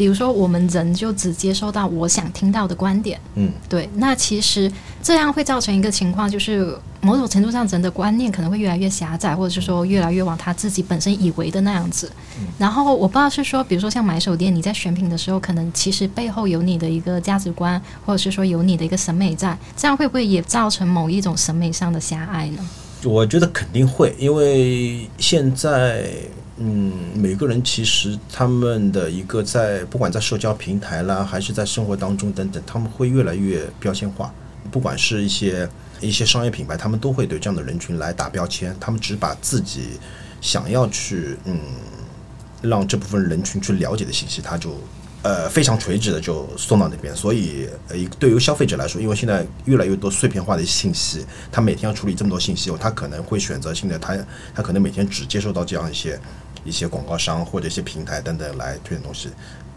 [0.00, 3.86] 比如说，我们人就只接收到我想听到的观点，嗯，对。
[3.96, 4.72] 那其实
[5.02, 12.10] 这样会造成一个情况，就是某种程度上人的观念可能会越来越狭窄，或者是说越来越往他自己本身以为的那样子。
[12.56, 22.66] 然后我不知道是说，比如说像买手店，你在选品的时候，可能其实背后有你的一个价值观，或者是说有你的一个审美在，这样会不会也造成某一种审美上的狭隘呢？
[23.04, 26.10] 我觉得肯定会，因为现在。
[26.62, 34.30] 嗯，每个人其实他们的一个在不管在社交平台啦，还是在生活当中等等，他们会越来越标签化。
[34.70, 35.66] 不管是一些
[36.02, 38.76] 一些商业品牌，他们都会对这样的人群来打标签。
[38.78, 39.98] 他们只把自己
[40.42, 41.58] 想要去嗯
[42.60, 44.78] 让这部分人群去了解的信息，他就
[45.22, 47.16] 呃非常垂直的就送到那边。
[47.16, 54.14] 所以呃，对于消费者来说，因为现在越来越多碎片化的信息，他每天要处理这么多信息，他可能会选择性的他
[54.54, 56.20] 他可能每天只接受到这样一些。
[56.64, 59.28] 一些广告商或者一些平台等等来推荐东西，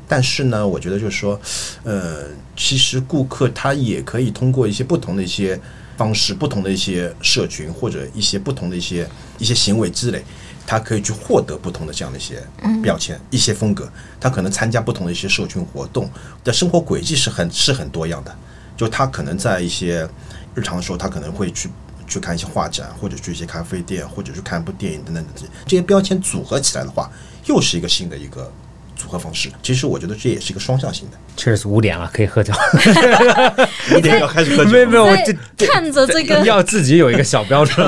[0.08, 1.40] 但是呢，我觉得就是说，
[1.84, 2.26] 呃，
[2.56, 5.60] 其实顾客他也可以通过一些不同的一些
[5.98, 9.08] 方式、不同的一些社群或者一些不同的一些
[9.38, 10.24] 一些行为积累，
[10.68, 12.44] 他可以去获得不同的这样的一些
[12.82, 13.90] 标签、一些风格。
[14.20, 16.10] 他可能参加不同的一些社群活动
[16.44, 18.36] 的生活轨迹是很是很多样的。
[18.76, 20.08] 就他可能在一些
[20.56, 21.70] 日常的时候，他可能会去。
[22.14, 27.10] 去看一些画展，或者去一些咖啡店，或者去看一部电影等等等这些这些标签组合起来的话，
[27.46, 28.52] 又是一个新的一个
[28.96, 29.50] 组合方式。
[29.62, 31.18] 其实我觉得这也是一个双向性的。
[31.36, 32.54] 确实五点了，可以喝酒。
[33.96, 34.70] 五点要开始喝酒。
[34.70, 35.18] 没有没有，我
[35.58, 37.86] 这看着这个要自己有一个小标准。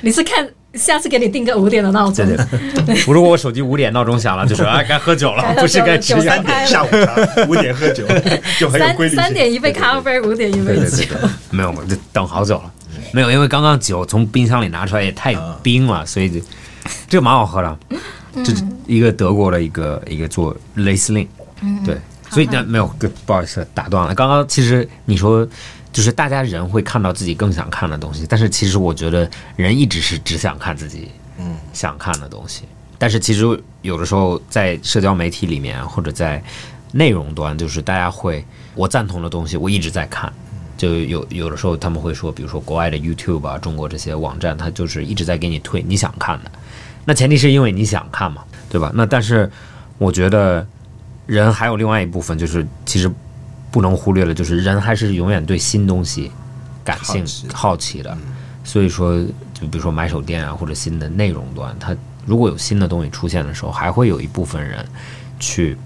[0.00, 2.24] 你是看下次给你定个五点的闹钟。
[2.24, 2.36] 对
[2.86, 3.02] 对。
[3.12, 8.06] 如果我手机五点闹钟响了，就说 啊该喝酒了，不是该吃三点下午茶，五点喝酒
[8.58, 9.16] 就很有规律。
[9.16, 11.04] 三点一杯咖啡，五点一杯酒。
[11.50, 12.72] 没有，我就等好久了。
[13.12, 16.42] 没有，因为刚刚酒从冰箱里拿出来也太冰了，所以
[17.08, 17.78] 这个蛮好喝的。
[18.44, 21.26] 这是一个德国的一个一个做雷司令，
[21.84, 21.98] 对，
[22.30, 22.86] 所以呢没有，
[23.26, 24.14] 不好意思打断了。
[24.14, 25.46] 刚刚其实你说
[25.92, 32.64] 就是大家人会看到自己更想看的东西，但是其实我觉得人一直是只想看自己嗯想看的东西。
[32.98, 33.44] 但是其实
[33.82, 36.40] 有的时候在社交媒体里面或者在
[36.92, 38.44] 内容端，就是大家会
[38.74, 40.32] 我赞同的东西，我一直在看。
[40.78, 46.50] 就有有的时候他们会说，比如说国外的 YouTube 啊，中国这些网站，它就是一直在给你推你想看的。
[47.04, 48.90] 那前提是因为你想看嘛，对吧？
[48.94, 49.50] 那但是
[49.98, 50.66] 我觉得
[51.26, 53.10] 人还有另外一部分，就是其实
[53.70, 56.30] 不能忽略了，就是人还是永远对新东西
[56.84, 58.16] 感兴趣、好奇的。
[58.62, 59.20] 所以说，
[59.54, 64.86] 就比如说买手店啊，或者新的内容端，它如果有新的东西出现的时候，还会有一部分人
[65.40, 65.76] 去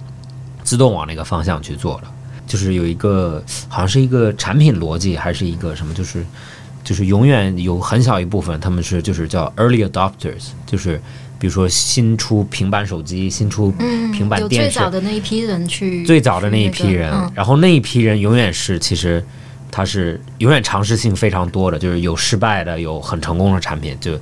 [0.65, 2.09] 自动往那个方向去做的。
[2.53, 5.95] 就是有一个，好像是一个产品逻辑，还是一个什么？
[5.95, 6.23] 就是，
[6.85, 11.01] 就是永远有很小一部分，他们是就是叫 early adopters，就是
[11.39, 13.71] 比如说新出平板手机、新出
[14.13, 19.25] 平板电视，最早的那一批人去，最早的那一批人，然后那一批人永远是其实
[19.71, 24.13] 他是永远尝试性非常多的，就是有失败的，有很成功的产品，就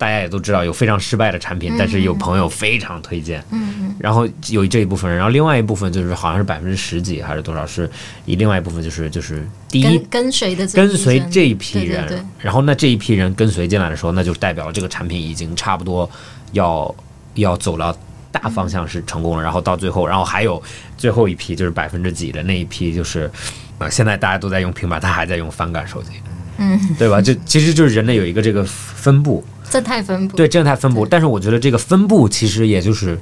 [0.00, 3.44] 大家也都知道有非常失败的产品，但是有朋友非常推荐。
[3.52, 7.88] 嗯然后有这一部分人，然后另外一部分就是好像是百分之十几还是多少，是
[8.24, 12.26] 以另外一部分就是就是第一跟跟随的跟随这一批人，对对对。
[12.38, 16.10] 然后那这一批人跟随进来的时候，那就代表了这个产品已经差不多
[16.52, 16.94] 要
[17.34, 17.94] 要走到
[18.32, 20.62] 大方向是成功了，然后到最后，然后还有
[20.96, 23.30] 最后一批就是百分之几的那一批，就是
[23.76, 26.12] 呃现在大家都在用平板，他还在用翻盖手机，
[26.56, 27.20] 嗯，对吧？
[27.20, 33.18] 就其实就是人类有一个这个分布， 正态分布，对正态分布，但是我觉得这个分布其实也就是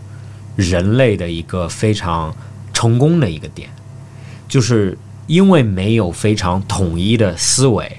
[0.56, 2.34] 人类的一个非常
[2.72, 3.68] 成功的一个点，
[4.48, 4.96] 就是
[5.26, 7.98] 因为没有非常统一的思维，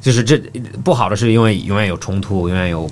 [0.00, 0.38] 就是这
[0.84, 2.86] 不好的是因为永远有冲突，永远有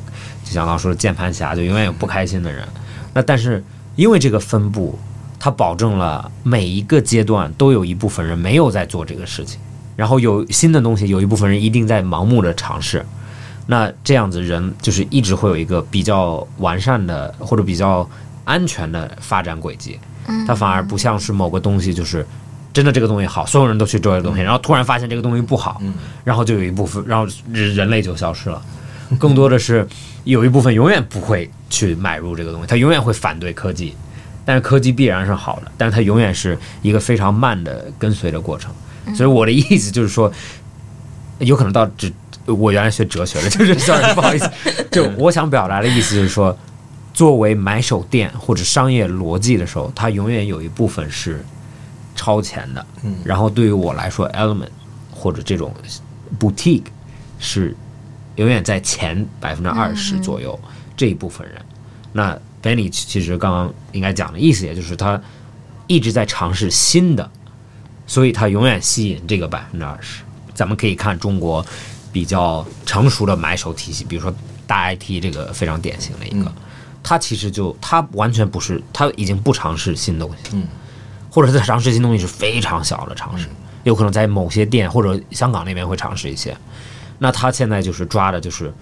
[0.45, 2.67] 就像刚刚说的键盘侠，就永远有不开心的人。
[3.15, 3.63] 那但是
[3.95, 4.99] 因为这个分布，
[5.39, 9.61] 它保证了每一个阶段都有一部分人没有在做这个事情，
[9.97, 13.05] 然后有新的东西，有一部分人一定在盲目的尝试。
[13.71, 18.09] 那这样子人就是一直会有一个比较完善的或者比较
[18.45, 20.01] 安全的发展轨迹，
[20.47, 22.27] 它反而不像是某个东西就是
[22.73, 25.83] 真的这个东西好，所有人都去做这个东西，然后突然发现这个东西不好，
[26.25, 28.63] 然后就有一部分，然后人人类就消失了。
[29.19, 29.87] 更多的是
[30.25, 33.95] 有一部分永远不会去买入这个东西，他永远会反对科技，
[34.47, 38.73] 但是科技必然是好的，但是它永远是一个非常慢的跟随的过程。
[39.15, 40.33] 所以我的意思就是说，
[41.39, 42.13] 有可能到只
[42.55, 44.51] 我原来学哲学的， 就是 sorry 不好意思，
[44.91, 46.57] 就我想表达的意思就是说，
[47.13, 51.45] 作为买手店或者商业逻辑的时候，它永远有一部分是
[52.15, 52.85] 超前的。
[53.03, 54.69] 嗯然后对于我来说，Element
[55.13, 55.73] 或者这种
[56.39, 56.85] boutique
[57.39, 57.77] 是
[58.37, 60.59] 永远在前百分之二十左右
[60.97, 61.61] 这一部分人。
[62.13, 65.21] 那 Benny 其实刚刚应该讲的意思，也就是他
[65.87, 67.29] 一直在尝试新的，
[68.07, 70.23] 所以他永远吸引这个百分之二十。
[70.55, 71.65] 咱们可以看中国
[72.13, 74.33] 比较成熟的买手体系，比如说
[74.67, 76.53] 大 IT 这个非常典型的一个，
[77.03, 80.67] 他其实就他完全不是，他已经不尝试新东西，嗯，
[81.31, 83.49] 或者他尝试新东西是非常小的尝试，
[83.85, 86.57] 有可能在某些店或者香港那边会尝试一些。
[87.19, 88.73] 那他现在就是抓的就是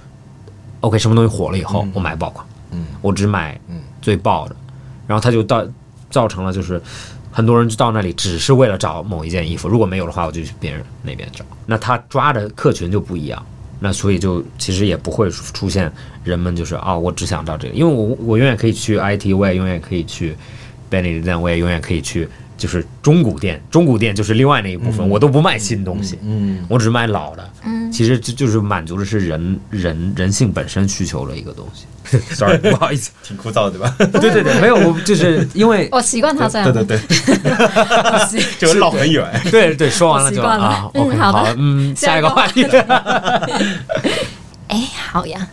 [0.81, 3.81] ，OK，什么东西火了以后，我买爆款，嗯，我只买嗯。
[4.03, 4.55] 最爆的，
[5.09, 5.66] 然后他就到
[6.11, 6.81] 造成了就是
[7.37, 11.45] 很多人就到那里只是为了找某一件衣服，如果没有的话，我就去别人那边找。
[11.66, 13.45] 那他抓的客群就不一样，
[13.78, 15.93] 那所以就其实也不会出现
[16.24, 20.34] 人们就是啊、我只想到这个，因为我我永远可以去 IT，我也永远可以去
[20.91, 22.26] Benny 的店，我也永远可以去
[22.57, 27.50] 就是中古店，中古店就是另外那一部分，我都不卖新东西，嗯我只卖老的。
[27.64, 31.84] 嗯，其实这就是满足的是人人人性本身需求的一个东西。
[32.34, 33.11] Sorry，不好意思。
[33.24, 33.92] 挺枯燥对吧？
[33.98, 39.28] 对 对对， 没有，我就是因为我习惯他这样，对对对，就绕很远。
[39.50, 42.64] 对对，说完了就我习惯了啊嗯，OK，好的嗯，下下一个一个话题。
[44.68, 45.46] 哎，好呀，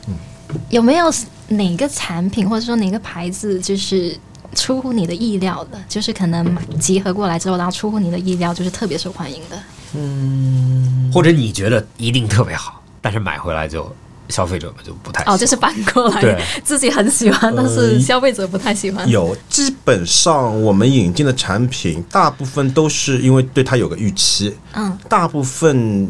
[0.70, 1.12] 有没有
[1.48, 4.16] 哪个产品或者说哪个牌子就是
[4.54, 5.82] 出乎你的意料的？
[5.88, 9.58] 就是可能集合过来之后，然后出乎你的意料，就是特别受欢迎的。
[9.96, 13.96] 嗯或者你觉得一定特别好，但是买回来就
[14.30, 19.08] 消费者们就不太哦，就是反过来，自己很喜欢，但是消费者不太喜欢。
[19.08, 26.08] 有，基本上我们引进的产品，大部分都是因为对它有个预期，嗯，大部分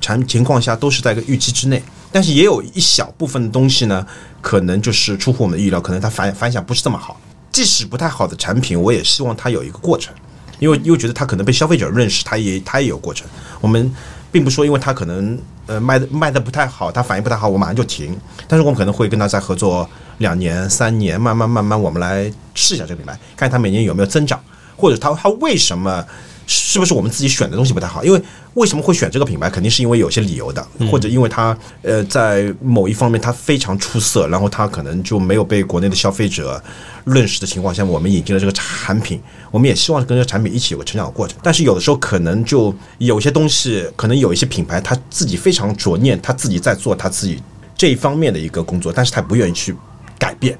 [0.00, 1.82] 产情况下都是在一个预期之内，
[2.12, 4.06] 但是也有一小部分的东西呢，
[4.40, 7.18] 可能就是出乎我们的意料，可能它反反响不是这么好。
[7.56, 10.14] 即使不太好的产品，我也希望它有一个过程，
[10.58, 13.26] 因为因为觉得它可能被消费者认识，它也它也有过程。
[13.62, 13.90] 我们
[14.30, 18.14] 并不说因为它可能呃卖的卖的不太好，它反应不太好，我马上就停。
[18.46, 19.88] 但是我们可能会跟它再合作
[20.18, 24.38] 两年、三年，慢慢慢慢，我们来试一下这个品牌，看它每年有没有增长，
[24.76, 26.04] 或者它它为什么
[26.46, 28.04] 是不是我们自己选的东西不太好？
[28.04, 28.22] 因为
[28.54, 36.62] 为什么会选这个品牌，肯定是因为有些理由的，或者因为它呃在某一方面它非常出色，然后它可能就没有被国内的消费者
[37.04, 39.20] 认识的情况下，我们引进了这个产品，
[39.50, 41.36] 我们也希望跟这个产品一起有个成长的过程。
[41.42, 47.42] 但是有的时候可能就有些东西，可能有一些品牌他自己非常着念，他自己在做他自己
[47.76, 49.74] 这一方面的一个工作，但是他不愿意去
[50.18, 50.56] 改变。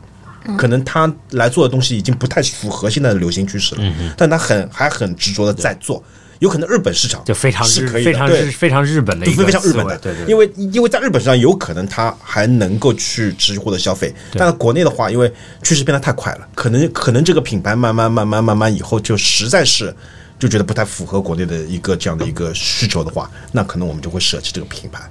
[0.56, 3.82] 可能他来做的东西已经不太符合现在的流行趋势了，
[4.16, 6.02] 但他很还很执着的在做。
[6.38, 10.30] 有可能日本市场就非常是非常日非常日本的一个非常日本的，对对，对。
[10.30, 15.32] 因为因为在日本市场有可能它还能够去持续获得消费，但是国内的话，因为
[15.62, 19.96] 趋势变得太快了，可能可能这个品牌慢慢慢慢慢慢以后就实在是
[20.38, 25.10] 就觉得不太符合国内的一个这样的一个需求的话，那可能我们就会舍弃这个品牌。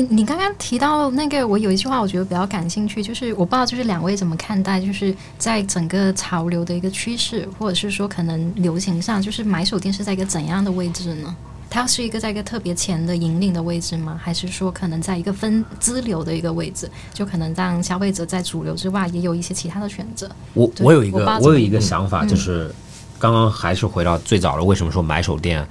[0.00, 11.36] 你你刚刚提到那个，我有一句话我觉得比较感兴趣，就是我不知道就是两位怎么看待，就是在整个潮流的一个趋势，或者是说可能流行上，就是买手店是在一个怎样的位置呢？
[11.68, 14.18] 它是一个在一个特别前的引领的位置吗？
[14.20, 20.28] 还是说可能在一个分支流的一个位置，就可能让消费者在主流之外也有一些其他的选择？
[20.54, 22.74] 我我有一个我有一个想法，就是
[23.18, 25.64] 刚刚还是回到最早的，为什么说买手店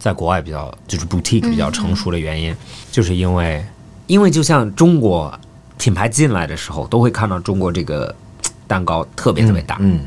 [0.00, 2.56] 在国外比较就是 boutique 比较成熟的原因，
[2.90, 3.64] 就是因为
[4.08, 5.32] 因为就像中国
[5.78, 8.12] 品牌进来的时候，都会看到中国这个
[8.66, 10.00] 蛋糕特别特别大，嗯，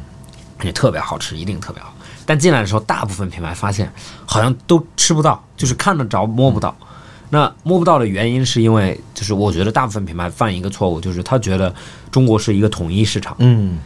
[0.58, 1.94] 而且特别好吃，一定特别好。
[2.26, 3.92] 但进来的时候，大部分品牌发现
[4.26, 6.76] 好像都吃不到，就是看得着摸不到。
[7.30, 11.74] 那摸不到的原因是因为，就是我觉得大部分品牌犯一个错误，就是他觉得
[12.12, 13.80] 中国是一个统一市场，嗯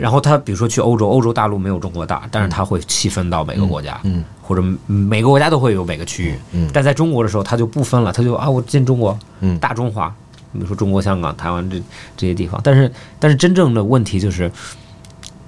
[0.00, 4.24] 然后他比如说去欧洲，欧洲大陆没有中国大，但是他会细分到每个国家，嗯。
[4.42, 6.68] 或者每个国家都会有每个区域，嗯。
[6.72, 9.58] 但在中国的时候他就不分了，他就啊我进中国，嗯。
[9.58, 10.08] 大中华，
[10.52, 11.82] 比如说中国香港、台湾这
[12.16, 14.50] 这些地方，但是但是真正的问题就是。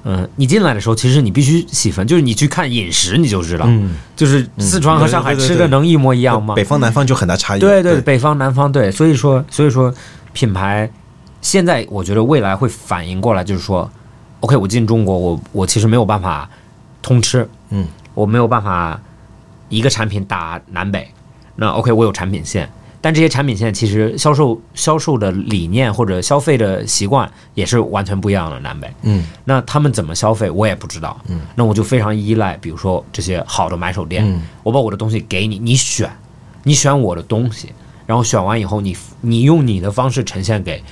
[0.02, 6.54] 嗯，你进来的时候，其实你必须细分，就是你去看饮食，你就知道，嗯，就是四川和上海吃的能一模一样吗？
[6.54, 7.60] 北方南方就很大差异。
[7.60, 9.92] 对对，北方南方对，所以说所以说
[10.32, 10.90] 品牌
[11.42, 13.90] 现在我觉得未来会反应过来，就是说
[14.40, 16.48] ，OK，我进中国，我我其实没有办法
[17.00, 19.00] 通吃，嗯，我没有办法
[19.68, 21.08] 一个产品打南北，
[21.56, 22.68] 那 OK，我有产品线。
[23.02, 28.92] 但这些产品线其实销售销售的理念或者消费的习惯也是完全不一样的，南北。
[29.04, 36.10] 嗯那他们怎么消费我也不知道，嗯，那我就非常依赖，比如说这些好的买手店，嗯我把我的东西给你，你选，
[36.62, 37.72] 你选我的东西，
[38.04, 40.82] 然后选完以后你，你用你的方式呈现给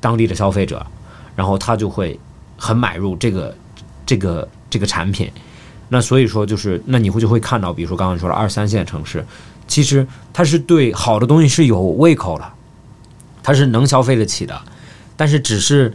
[0.00, 0.86] 当地的消费者，
[1.34, 2.18] 然后他就会
[2.56, 3.56] 很买入这个
[4.04, 5.30] 这个这个产品。
[5.88, 9.24] 那所以说就是，那你会就会看到，比如说刚刚说了二三线城市，
[9.68, 12.44] 其实它是对好的东西是有胃口的，
[13.42, 14.60] 它是能消费得起的，
[15.16, 15.94] 但是只是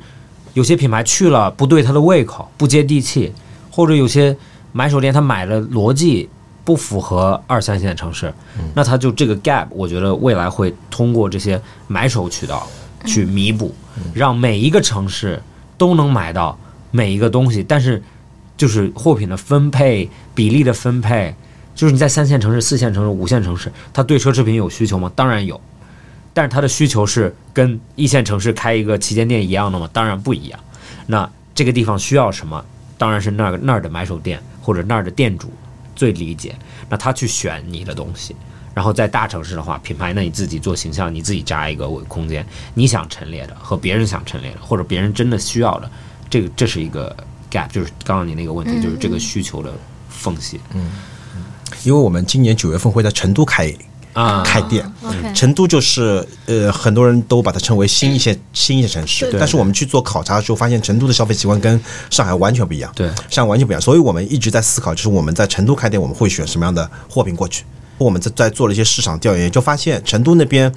[0.54, 3.34] 有些品牌去了不对它的胃口，不接地气，
[3.70, 4.36] 或者有些
[4.72, 6.30] 买手店他买的逻辑
[6.64, 8.34] 不符合二三线城市，
[8.74, 12.66] 那他就这个 gap，我觉得未来会通过这些买手渠道
[13.04, 13.76] 去弥补，
[14.14, 15.42] 让每一个城市
[15.82, 16.56] 都能买到
[16.92, 18.04] 每一个东西，但是
[18.56, 21.34] 就是货品的分配比例的分配，
[21.74, 25.12] 就是你在三线城市、四线城市、五线城市，它对奢侈品有需求吗？
[25.16, 25.60] 当然有，
[26.36, 29.90] 但是它的需求是跟一线城市开一个旗舰店一样的吗？
[29.92, 30.60] 当然不一样。
[31.08, 32.64] 那这个地方需要什么？
[33.00, 35.52] 当然是那儿那儿的买手店或者那儿的店主
[35.96, 36.56] 最理解，
[36.90, 38.36] 那他去选你的东西。
[38.74, 45.92] 然后在大城市的话，品牌那你自己做形象，你自己扎一个空间，你想陈列的和别人想陈列的，或者别人真的需要的，
[46.30, 47.16] 这个这是一个
[47.52, 49.72] gap，就是刚刚你那个问题，就是这个需求的
[50.10, 50.60] 缝隙。
[50.74, 50.90] 嗯。
[51.84, 53.74] 因为我们今年九月份会在成都开
[54.14, 54.44] 啊。
[54.44, 54.86] 开店。
[55.34, 59.30] 成都就是呃，很多人都把它称为新一线新一线城市。
[59.32, 63.08] 对，但是我们去做考察的时候，发现成都的消费习惯跟上海完全不一样，对。
[63.30, 67.64] 上海完全不一样，所以我们一直在思考，就是我们在成都开店，我们会选什么样的货品过去。
[68.04, 70.72] 我们在在做了一些市场调研，就发现成都那边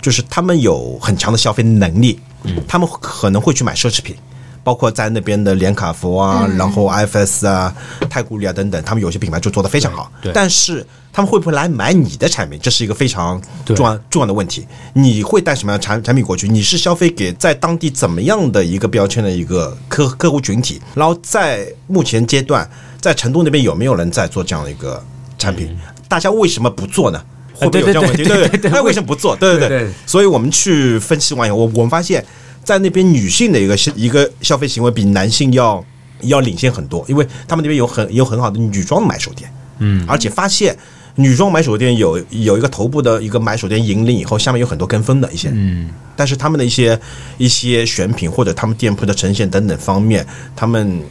[0.00, 2.20] 就是他们有很强的消费能力，
[2.66, 4.16] 他们可能会去买奢侈品。
[4.62, 7.70] 包括在那边的连卡佛啊，然后 IFS 啊、
[8.08, 10.10] 太古里啊等等，他们有些品牌就做得非常好。
[10.32, 14.66] 但是他们会不会来买你的产品，这是一个非常重要重要的问题。
[14.94, 16.48] 你会带什么样的产产品过去？
[16.48, 20.80] 你是消费给在当地怎么样的一个标签的一个客客户群体？
[20.94, 22.66] 然后在目前阶段，
[22.98, 25.04] 在成都那边有没有人在做这样的一个
[25.36, 25.76] 产品？
[26.14, 27.20] 大家为什么不做呢？
[27.52, 28.22] 会不会有这样问题？
[28.22, 29.34] 对对对那为什么不做？
[29.34, 32.24] 对对对对所以我们去分析完以后，我我们发现，
[32.62, 35.84] 在那边女性的一个一个消费行为比男性要
[36.20, 40.76] 要领先很多，因为他们那边有很有很好的女装买手店，嗯，而且发现
[41.16, 46.96] 女装买手店有有一个头部的一个买手店引领以后，下面有很多跟风的一些，嗯，但是他们的一些
[47.38, 51.02] 一些选品或者他们店铺的呈现等等方面，他们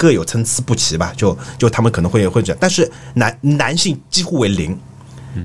[0.00, 4.74] 各有参差不齐吧，就就他们可能会会这样，但是男男性几乎为零，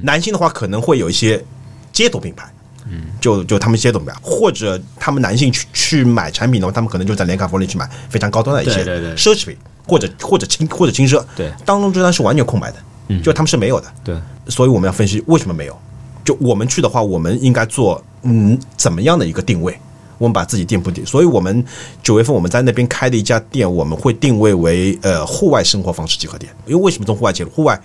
[0.02, 1.44] 男性的话可能会有一些
[1.92, 2.50] 街头品牌。
[2.88, 8.86] 嗯就就他们街头品牌，或者他们男性去去买产品的话，他们可能就在连卡佛里去买非常高端的一些
[9.16, 12.78] 奢侈品，或者或者轻或者轻奢，对当中这单是完全空白的，
[13.08, 14.16] 嗯就他们是没有的，对，
[14.48, 15.76] 所以我们要分析为什么没有。
[16.24, 19.76] 就我们去的话，我们应该做嗯怎么样的一个定位？
[20.18, 21.64] 我们把自己店铺定，所以我们
[22.02, 26.52] 九月份我们在那边开的一家店，我们会定位为呃户外生活方式集合店。
[26.66, 27.50] 因为为什么从户外切入？
[27.50, 27.80] 户外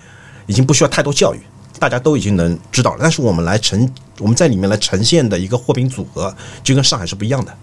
[0.47, 1.39] 已经不需要太多教育，
[1.79, 2.99] 大家都已经能知道了。
[3.01, 7.53] 但是我们来呈我们在里面来呈现的一个货品组合，就跟上海是不一样的。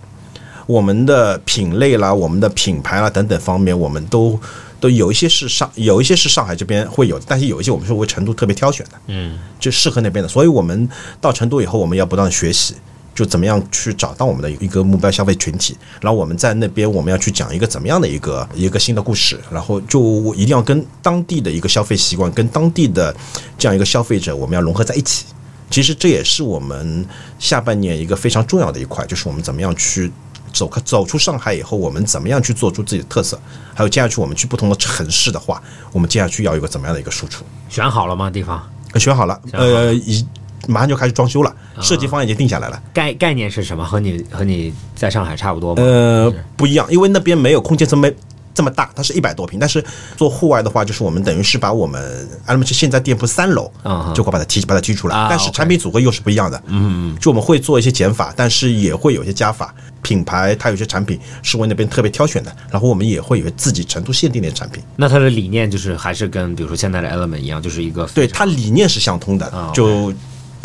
[0.66, 4.38] 我们的品类啦、我们的品牌啦等等方面，我们都
[4.78, 8.92] 都有一些是上有一些是上海这边会有，但是有一些我们是为成都特别挑选的。
[9.06, 10.28] 嗯，就适合那边的。
[10.28, 10.86] 所以我们
[11.22, 12.74] 到成都以后，我们要不断学习，
[13.18, 23.12] 就怎么样去找到我们的一个目标消费群体，然后我们在那边我们要去讲一个怎么样的一个一个新的故事，然后就一定要跟当地的一个消费习惯，跟当地的
[23.58, 25.24] 这样一个消费者，我们要融合在一起。
[25.68, 27.04] 其实这也是我们
[27.40, 30.12] 下半年一个非常重要的一块，就是我们怎么样去
[30.52, 33.36] 走开走出上海以后，我们怎么样去做出自己的特色，
[33.74, 35.60] 还有接下去我们去不同的城市的话，
[35.90, 37.44] 我们接下去要有一个怎么样的一个输出。
[37.68, 38.30] 选好了吗？
[38.30, 38.62] 地方
[38.92, 40.24] 呃选好了，选好了呃，已
[40.66, 42.82] 马上就开始装修了，设计方案已经定下来了。
[42.92, 43.84] 概概念是什么？
[43.84, 45.82] 和你和你在上海差不多吗？
[45.82, 48.10] 呃，不一样，因为那边没有空间这么
[48.52, 49.58] 这么大，它是一百多平。
[49.58, 49.82] 但是
[50.16, 53.70] 做户外的话，就是我们等于是把我们安乐门现在店铺三楼
[54.14, 56.60] 就会把它踢把它踢出来，啊但是产品组合又是不一样的。
[56.66, 59.72] 嗯嗯，就我们会做一些减法，但是也会有一些加法。
[60.00, 64.82] 品牌它有些产品是为那边特别挑选的，然后我们也会有自己成都限定的产品。
[64.96, 70.12] 那它的理念就是还是跟比如说现在的 Element 一样，就是一个对，它理念是相通的啊，就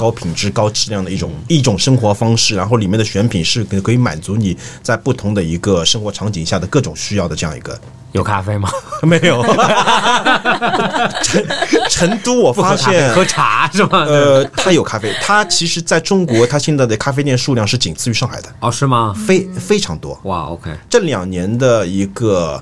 [0.03, 7.79] 高品质、高质量的一种一种生活方式，然后里面的选品是可可以满足你在不同的一个生活场景下的各种需要的这样一个。
[8.11, 8.69] 有咖啡吗？
[9.01, 9.41] 没有，
[11.23, 11.43] 成
[11.89, 13.11] 成都我发现。
[13.15, 14.03] 喝茶是吗？
[14.05, 19.15] 呃，它有咖啡，它其实在中国，它现在的咖啡店数量是仅次于上海的，哦，是吗？
[19.25, 20.19] 非非常多。
[20.25, 22.61] 哇，OK，这两年的一个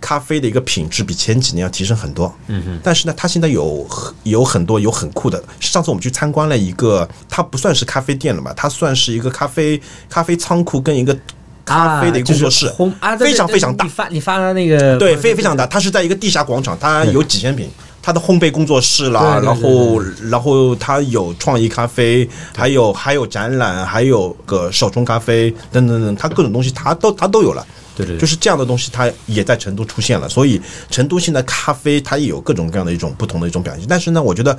[0.00, 2.32] 咖啡的一个品质比前几年要提升很多。
[2.46, 2.80] 嗯哼。
[2.82, 5.42] 但是呢，它现在有很有很多有很酷的。
[5.60, 8.52] 上次我们去参观了一个，它不算是咖啡店了吧？
[8.56, 11.16] 它算是一个咖啡咖啡仓库跟一个
[11.64, 13.90] 咖啡的一个工作室，啊就是烘啊，非常非常大你。
[13.90, 15.66] 发你发的那个对，非非常大。
[15.66, 17.68] 它是在一个地下广场，它有几千平。
[18.02, 22.26] 它的烘焙工作室啦，对对对然后然后它有创意咖啡，
[22.56, 27.64] 还有还有展览，还有个手冲咖啡等等等，它各种东西它都它都有了。
[28.00, 30.28] 对对对就是这样的东西，它也在成都出现了。
[30.28, 33.84] 所以成都现在咖啡它也有各种各样的一种不同的一种表现。
[33.88, 34.58] 但是呢，我觉得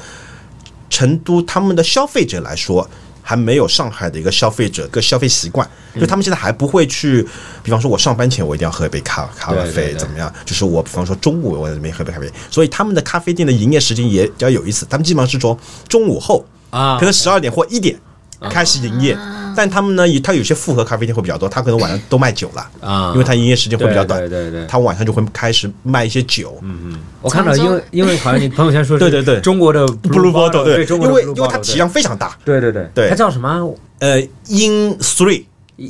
[0.89, 2.87] 成都他们的消费者来说。
[3.23, 5.65] 还没有上海的一个消费者个消费习惯，
[5.97, 7.25] 就他们现在还不会去，
[7.61, 10.33] 比方说我上班前我一定要喝一杯咖咖啡怎么样？
[10.43, 17.95] 就是我比方说中午我在那边喝杯咖啡，所以他们的咖啡店的营业时间也比较有意思，他们基本上是从中午后啊可能十二点或一点
[18.49, 19.15] 开始营业，
[19.55, 23.11] 但他们呢，也他有些复合咖啡店会比较多，他可能晚上都卖酒了啊。
[23.13, 24.61] 因为他营业时间会比较短，对对对。
[24.61, 26.99] 对他晚上就会开始卖一些酒，嗯嗯。
[27.21, 29.39] 我看到，因为因为好像你朋友圈说 对对对。
[29.41, 32.87] 中国的 Blue Bottle 对中国的因为因为它体量非常大，对对对。
[32.93, 33.73] 对它叫什么？
[33.99, 35.43] 呃，In Three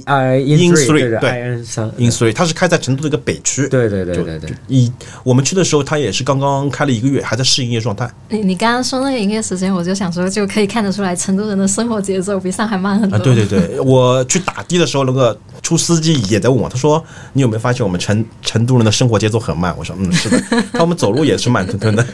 [0.05, 4.91] 呃 In three，three，对对 i n 三 In Three，它是开在成都的一个北区，对对对对对，一
[5.23, 8.09] 我们去的时候，它也是刚刚开了一个月，还在试营业状态。
[8.29, 13.17] 你你刚刚说那个营业时间，我就想说，就可以看得出来，成都人的生活节奏比上海慢很多。
[13.17, 20.41] 啊，对对对，我去打的的时候，那个出司机也在问我，他说：“你有没有发现我们成成都人的生活节奏很慢？”我说：“嗯，是的，
[20.73, 22.05] 他们走路也是慢吞吞的，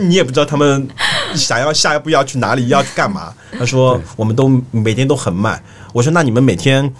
[0.00, 0.86] 你也不知道他们
[1.34, 5.62] 想要下一步要去哪里，要去干嘛。”他说：“我们都每天都很慢。”
[5.96, 6.92] 我说：“那你们每天？”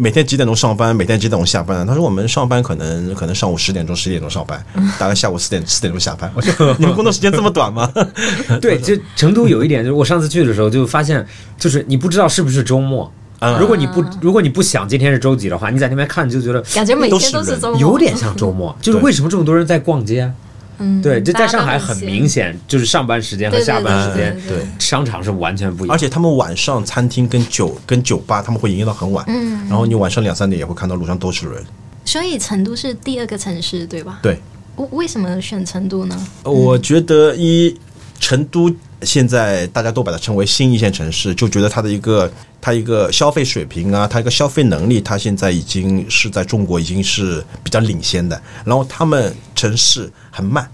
[0.00, 0.94] 每天几点钟上班？
[0.94, 1.84] 每天几点钟下班？
[1.84, 4.64] 他说我们上班可能可能上午十点钟、十点钟上班，
[4.96, 6.30] 大概下午四点四点钟下班。
[6.36, 7.92] 我说你们工作时间这么短吗？
[8.62, 11.26] 对，就成都有一点，就是我上次去的时候就发现，
[11.58, 13.12] 就是你不知道是不是周末。
[13.40, 20.32] 嗯如果你不如果你不想今天是周几的话，你在那边看你就觉得感觉每天都都是周末，有点像周末，就是为什么这么多人在逛街？
[20.78, 25.98] 嗯，对，这大家都在上海很明显，就是上班时间和下班时间对对对商场是完全不一样而。
[25.98, 31.62] 且他们晚上餐厅跟酒跟酒吧他们会营业到很晚，嗯，然后你晚上两三点也会看到路上都是人。
[32.04, 34.20] 所以成都是第二个城市，对吧？
[34.22, 34.40] 对，
[34.76, 36.26] 为为什么选成都呢？
[36.44, 37.76] 我觉得一
[38.20, 38.70] 成都
[39.02, 48.40] 现在大家都把它称为新一线城市，就觉得它的一个它一个消费水平啊，它一个消费能力，它现在已经是在中国已经是比较领先的。
[48.64, 50.68] 然后他们城市很慢，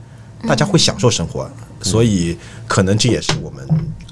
[0.48, 1.50] 大家会享受生活，
[1.82, 2.36] 所以
[2.66, 3.66] 可能这也是我们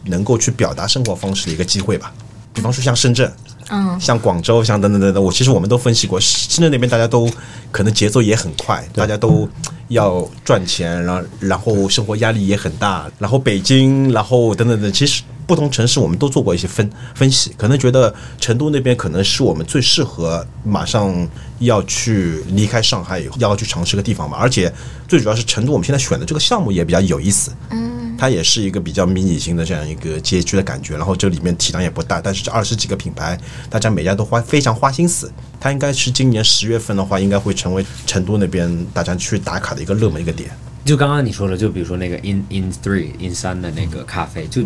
[0.04, 2.12] 能够去表达生活方式的一个机会吧。
[2.54, 3.32] 比方说像深圳，
[3.70, 7.26] 嗯，像广州，像等等等等，我其实我们都分析过，深圳那边大家都
[7.70, 9.48] 可能节奏也很快，大家都
[9.92, 21.28] 要赚钱，然后然后生活压力也很大，然后北京，然后等等等，其实不同城市我们都做过一些分分析，可能觉得成都那边可能是我们最适合马上
[21.58, 24.72] 要去离开上海以后要去尝试个地方吧，而且
[25.06, 33.36] 最主要是成都我们现在选的这个项目也比较有意思，嗯它也是一个比较迷你型的这样一个街区的感觉，然后这里面体量也不大，但是这二十几个品牌，
[33.68, 35.28] 大家每家都花非常花心思。
[35.62, 40.50] 它应该是今年十月份的话，应该会成为成都那边大家去打卡的一个热门一个点。
[40.84, 44.60] 就刚刚你说的，就比如说那个 in in three in 三的那个咖啡，就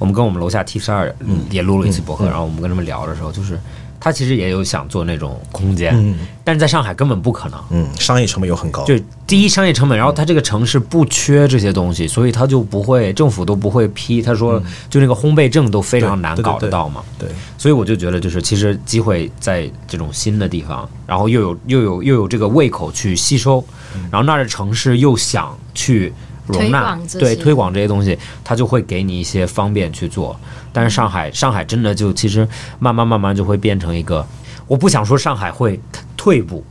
[0.00, 1.14] 我们跟我们楼下 T 十二
[1.48, 3.56] 也录了一次博客，然后我们跟他们聊的时候，就是
[4.00, 7.62] 他其实也有想做那种空间，嗯但是在上海根本不可能。
[7.70, 14.20] 嗯，商业成本又很高，就第一商业成本，然后他这个城市不缺这些东西，所以他就不会政府都不会批。
[14.22, 17.04] 他说，就那个烘焙证都非常难搞得到嘛。
[17.18, 17.28] 对，
[17.58, 23.62] 所以我就觉得，就是其实机会在这种新的地方，然后又有又有又有这个胃口去吸收，
[24.10, 26.12] 然后那儿的城市又想去
[26.46, 30.34] 容纳对推广这些东西，他就会给你一些方便去做。
[30.72, 32.46] 但是上海，上海真的就其实
[32.78, 34.26] 慢慢慢慢就会变成一个，
[34.66, 35.80] 我不想说上海会
[36.16, 36.64] 退步，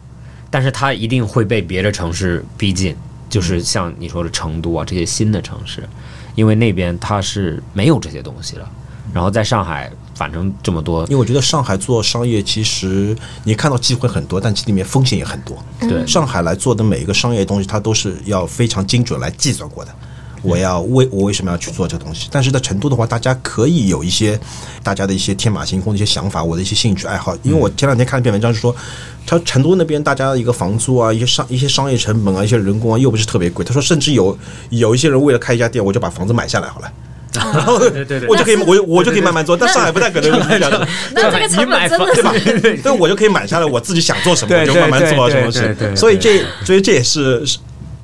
[0.50, 2.96] 但是它一定会被别的城市逼近，
[3.30, 5.88] 就是像你说的成都啊这些新的城市，
[6.36, 8.70] 因为那边它是没有这些东西了。
[9.12, 15.58] 然后在上海，反正这么多因为我觉得上海做商业，其实你看到机会很多，但其实里面风险也很多。
[15.80, 19.92] 对上海来做的每一个商业东西，它都是要非常精准来计算过的。
[20.42, 22.28] 我要为我为什么要去做这个东西？
[22.32, 24.40] 但是在成都的话，大家可以有一些
[24.82, 27.36] 大家的一些天马行空的一些想法，我的一些兴趣爱好。
[27.44, 28.76] 因为我前两天看了一篇文章，是说，
[29.26, 33.66] 他成都那边大家的一个房租啊，一些商一些商业成本啊，一些人工啊，又不是特别贵。
[33.66, 34.38] 他说，甚至有
[34.70, 36.92] 有一些人为了开一家店，我就把房子买下来好了。
[37.32, 39.56] 然后对对对我就可以，我我就可以慢慢做。
[39.56, 40.88] 但上海不太可能有这样的。
[41.14, 42.34] 那这个成本真的对吧？
[42.62, 45.96] 对对，我就可以买下来，我自己想做什么我就慢慢做啊，什么对对对事。
[45.96, 47.46] 所以这，所以这也是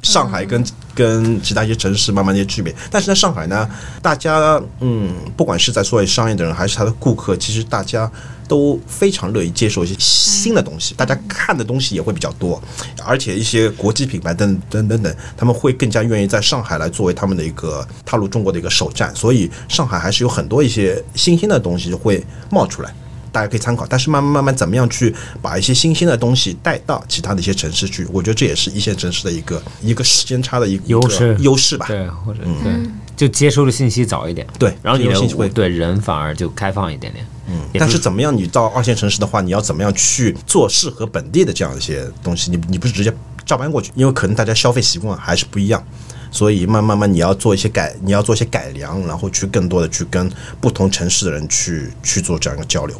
[0.03, 0.63] 上海跟
[0.95, 2.73] 跟其他一些城市慢慢的一些区别。
[2.89, 3.69] 但是在上海呢，
[4.01, 8.09] 大家嗯，不管是在所谓商业的人还是他的顾客，其实大家
[8.47, 12.61] 都非常乐意接受一些新的东西，大家看的东西也会比较多，
[13.03, 19.13] 而且一些国际品牌等等等等，他们会更加愿意在上海来作为他们的一个踏入中国的一个首站。
[19.15, 22.93] 所以上海还是有很多一些新兴的东西会冒出来。
[23.35, 31.85] 大家可以参考，但是慢慢慢慢怎么样去把一些新鲜的东西带到其他的一些城市去，我觉得这也是一线城市的一个一个时间差的一个优势优势吧。
[31.85, 32.73] 对，或者对，
[33.17, 42.49] 就接收的信息早一点，对然后你的信息会对人反而就开放一点点，嗯，但是怎么样，你到二线城市的话，你要怎么样去做适合本地的这样一些东西？
[42.51, 43.13] 你你不是直接
[43.45, 45.83] 照搬过去，因为可能大家消费习惯还是不一样，
[46.31, 50.31] 所以慢慢慢你要做一些改，你要做一些改良，然后去更多的去跟
[50.61, 52.95] 不同城市的人去去做这样一个交流。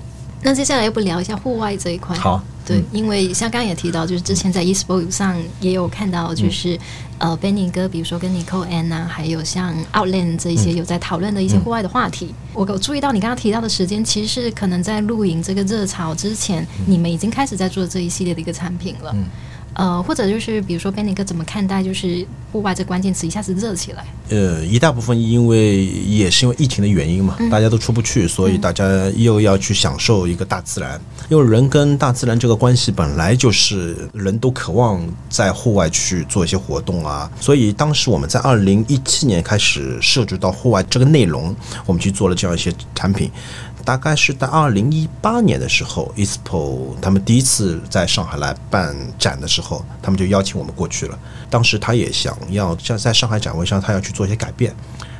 [0.45, 2.15] 那接下来要不聊一下户外这一块？
[2.17, 6.79] 好，对，因为像刚刚也提到，就是之前在 eSport 上也有看到，就是、
[7.17, 12.31] 呃，Benny 哥，比如说跟 Nicole Ann 啊，还有像 Outland 这一些有在讨论的一些户外的话题。
[12.53, 19.15] 我有注意到你刚刚提到的时间，其实是可能在露营这个热潮之前，你们已经开始在做这一系列的一个产品了。
[19.75, 24.05] 呃，或者就是比如说 Benny 哥怎么看待就是户外这关键词一下子热起来？
[24.29, 30.99] 呃，一大部分因为也是因为疫情的原因嘛，大家都出不去，所以大家又要去享受一个大自然。
[31.29, 41.55] 因为人跟大自然这个关系本来就是人都渴望在户外去做一些活动啊，所以当时我们在二零一七年开始涉及到户外这个内容，
[41.85, 43.29] 我们去做了这样一些产品。
[43.85, 51.17] 大概是在二零一八年的时候，ISPO 他们第一次在上海来办展的时候，他们就邀请我们过去了。
[51.51, 54.75] 当时他也想要像在上海展位上，他要去做一些改变，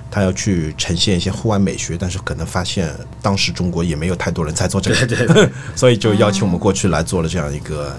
[0.09, 2.91] 他要去呈现一些户外美学，但是可能发现
[3.21, 7.95] 当时中国也没有太多人在做这个， 所以就邀请我们过去来做了这样一个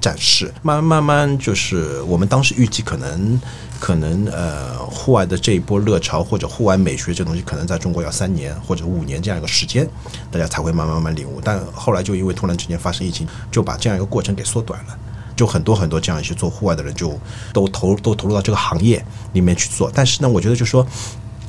[0.00, 0.52] 展示。
[0.62, 3.40] 慢慢慢慢，就是我们当时预计可能
[3.78, 9.88] 可能呃，户外的这一波热潮或者户外美学这东西，可能在中国要三年或者五年这样一个时间，
[10.30, 11.40] 大家才会慢慢慢慢领悟。
[11.42, 14.98] 但后来就因为突然之间发生疫情，就把这样一个过程给缩短了。
[15.36, 17.18] 就很多很多这样一些做户外的人，就
[17.54, 19.90] 都投都投入到这个行业里面去做。
[19.94, 20.86] 但是呢，我觉得就是说，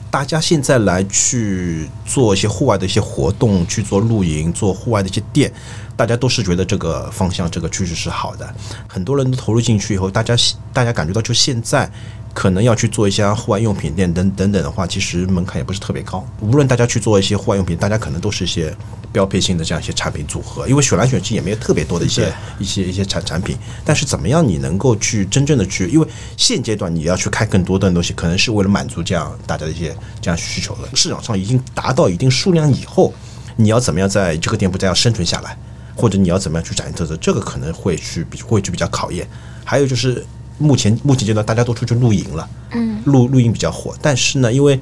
[0.10, 5.52] 大家现在来去做一些户外的一些活动，去做露营、做户外的一些店，
[5.96, 8.54] 大家都是觉得这个方向、这个趋势是好的。
[8.88, 10.36] 很多人都投入进去以后，大家
[10.74, 11.90] 大家感觉到就现在。
[12.34, 16.26] 可能要去做一些户外用品店等等等的话，其实门槛也不是特别高。
[16.40, 18.74] 无论大家去做一些户外用品，大家可能都是一些
[19.12, 23.58] 标配性的这样一些产品组合，因为选来选去也没有特别多的一些一些一些产产品。
[23.84, 30.88] 但是怎么样你能够去真正的去，因为现阶段你要去开更多的东西，可能是为了满足这样大家的一些这样需求的。
[30.96, 33.14] 市场上已经达到一定数量以后，
[33.58, 35.58] 你要怎么样在这个店铺再要生存下来，
[36.02, 39.28] 或者你要怎么样去展现特色，这个可能会去比会去比较考验。
[39.64, 40.26] 还有就是。
[40.58, 44.80] 目前目前阶段大家都出去露营了，嗯，露露营比较火，但是呢，因为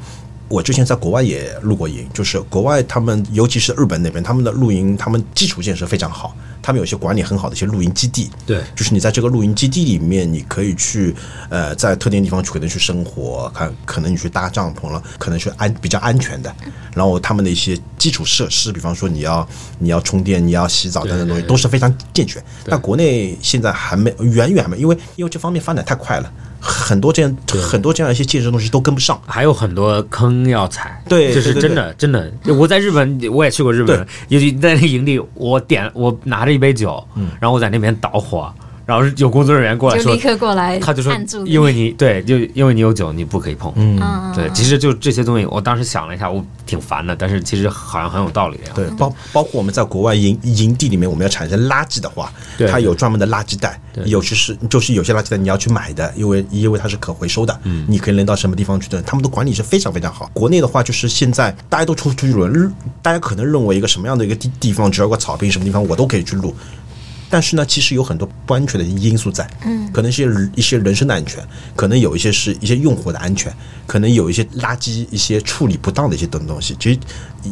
[0.49, 8.61] 我之前在国外也露过营，就是国外他们尤其是日本那边，他们的露营他们基础建设非常好，他们有些管理很好的一些露营基地，对。
[8.75, 11.15] 就是你在这个露营基地里面，你可以去
[11.49, 16.53] 呃在特定地方去可能去生活，看可能你去搭帐篷了，可能是安比较安全的。
[16.93, 19.47] 然后他们的一些基础设施，比方说你要
[19.77, 22.43] 你要充电，你要洗澡等等东西，都是非常健全。
[22.65, 29.19] 但国内现在还没远远还没，因为因为这方面发展太快了，很多这样很多这样一些建设东西都跟不上。
[29.25, 32.31] 还有很多坑要踩，对这是真的，真的。
[32.45, 37.03] 我在日本，我也去过日本，尤其在那个营地，我点我拿着一杯酒，
[37.39, 38.53] 然后我在那边导火，
[38.89, 41.13] 然后有工作人员过来说就立，刻过来他就说
[41.45, 43.71] 因为你对，就因为你有酒，你不可以碰。
[43.75, 48.73] 嗯，嗯对，其实就这些东西，我当时想了一下，我挺烦的，但是其实好像很有道理啊。
[48.73, 60.27] 对，包包括我们在国外营营地里面，我们要产生垃圾的话，对它有专门的垃圾袋，有些是就是有些垃圾袋你要去买的，因为因为它是可回收的，嗯，你可以扔到什么地方去的，他们的管理是非常非常好。
[60.33, 62.71] 国内的话，就是现在大家都出出去录，
[63.03, 66.55] 大家可能认为一个什么样的一个地地方，只要有个草坪什么地方我都可以去录。
[67.29, 71.41] 但是呢，其实有很多不安全的因素在，嗯，可能是一些人身的安全，
[71.75, 73.53] 可能有一些是一些用户的安全，
[73.85, 76.75] 可能有一些垃圾一些处理不当的一些东东西。
[76.79, 76.99] 其实，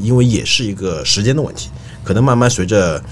[0.02, 1.70] 因为也是一个时间的问题，
[2.04, 3.04] 可能慢慢随着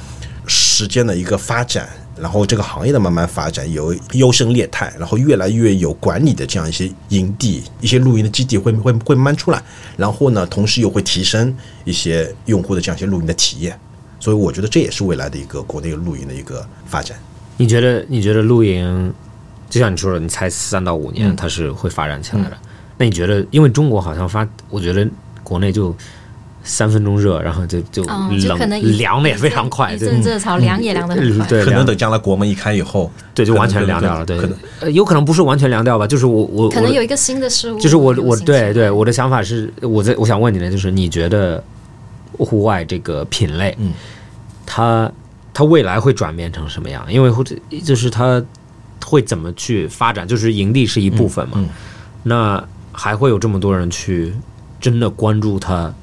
[0.47, 1.87] 时间的一个发展，
[2.17, 9.61] 然后这个行业的慢慢发展，有优胜劣汰，然后越来越有管理的这样一些营地、一些露营的基地会会会慢慢出来，
[9.97, 13.79] 然后呢，同时又会提升一些用户的这样一些露营的体验。
[14.25, 17.15] 所以我觉得这也是未来的一个国内露营的一个发展。
[17.57, 18.03] 你觉得？
[18.09, 19.13] 你觉得露营，
[19.69, 22.57] 就像你说的，你才三到五年，它是会发展起来的。
[22.97, 23.45] 那你觉得？
[23.51, 25.07] 因为中国好像发，我觉得
[25.43, 25.95] 国内就
[26.63, 31.45] 三分钟热，然后就就嗯，就冷可能凉的也非常快，一对阵热潮凉也凉的很快。
[31.45, 41.63] 对，可能等将来国门一开以后，对就完全凉掉了，对可能，呃，有可能不是完全凉掉吧，就是我我我可能有一个新的事物，就是我我对对我的想法是，我在我想问你的就是，你觉得
[42.37, 43.93] 户外这个品类，嗯，
[44.65, 45.11] 它
[45.53, 47.05] 它未来会转变成什么样？
[47.11, 48.43] 因为或者就是它
[49.05, 50.27] 会怎么去发展？
[50.27, 51.69] 就是营地是一部分嘛，嗯嗯
[52.23, 54.33] 那还会有这么多人去
[54.79, 55.93] 真的关注它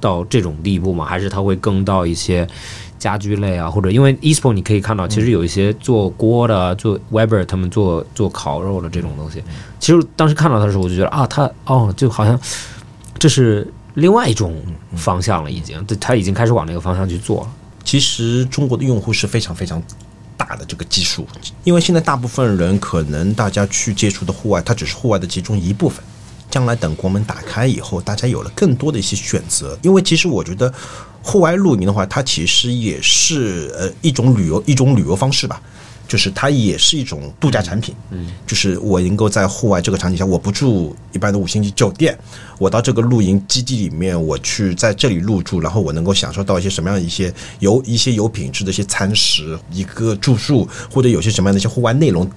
[0.00, 1.04] 到这种地步吗？
[1.04, 2.46] 还是它会更到一些？
[2.98, 9.40] 家居类啊，或者因为 eSport 你可以看到，其实有一些做锅的、做 Weber 他们做做烤肉的这种东西。
[9.78, 12.36] 其实当时看到它的时候，我就觉得啊，它哦，就好像
[13.16, 14.56] 这是另外一种
[14.96, 17.50] 方向了，已经，对，他已经开始往那个方向去做了。
[17.84, 19.82] 其实中国的用户是非常非常
[20.36, 21.26] 大的这个基数，
[21.64, 26.02] 因为现在大部分人可能大家去接触的户外，它只是户外的其中一部分。
[26.50, 29.78] 将来等国门打开以后，大家有了更多的一些选择。
[29.82, 30.72] 因为其实我觉得，
[31.22, 35.60] 户外露营的话，它其实也是呃一种旅游一种旅游方式吧。
[36.08, 42.18] 就是它也是一种度假产品，嗯，就是我能够在户外这个场景下，我不住一般的五星级酒店，
[42.58, 52.28] 我到这个露营基地里面，我去在这里入住，然后我能够享受到一些什么样的一些有一些有品质的一些餐食，一个住宿，或者有些什么样的一些户外内容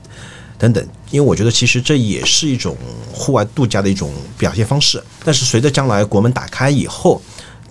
[0.57, 0.85] 等等。
[1.09, 2.75] 因为我觉得其实这也是一种
[3.13, 5.01] 户外度假的一种表现方式。
[5.23, 7.21] 但是随着将来国门打开以后，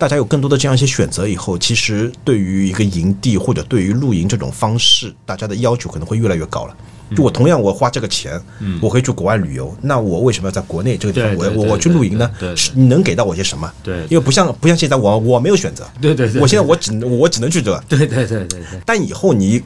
[0.01, 6.75] 大家有更多的这样一些选择以后，其实对于一个营地或者对于露营这种方式，大家的要求可能会越来越高了。
[7.15, 8.41] 就我同样我花这个钱，
[8.81, 12.31] 我可以去国外旅游，那我为什么要在国内这个地方我我我去露营呢？
[12.73, 13.71] 你能给到我些什么？
[13.83, 13.99] 对。
[14.09, 19.61] 因为不像不像现在我我没有选择，对对对我现在我只能我只能去这，对对对对对，但以后你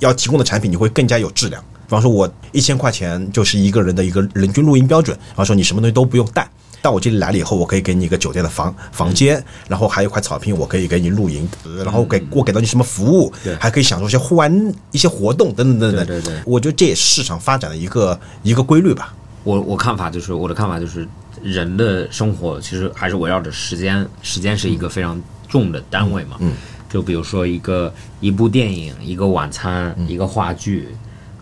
[0.00, 1.64] 要提供的产品，你会更加有质量。
[1.86, 5.16] 比方说，我一千块钱就是一个人的一个人均露营标准。
[5.16, 6.48] 比方说，你什么东西都不用带，
[6.82, 11.48] 到我这里来了以后，我可以给你一个酒店的房房间，然后还有一块草坪，我可以给你露营，
[11.84, 14.50] 然后给我给到你什么服务，还可以享受一些户外
[14.90, 16.06] 一些活动等等等等。
[16.06, 19.14] 对对对我觉得这也是市场发展的一个一个规律吧。
[19.44, 21.06] 我我看法就是我的看法就是，
[21.42, 26.36] 人的生活其实还是围绕着时间，时间是一个非常重的单位嘛。
[26.40, 26.52] 嗯，
[26.90, 30.88] 就比如说一个一部电影、一个晚餐、一个话剧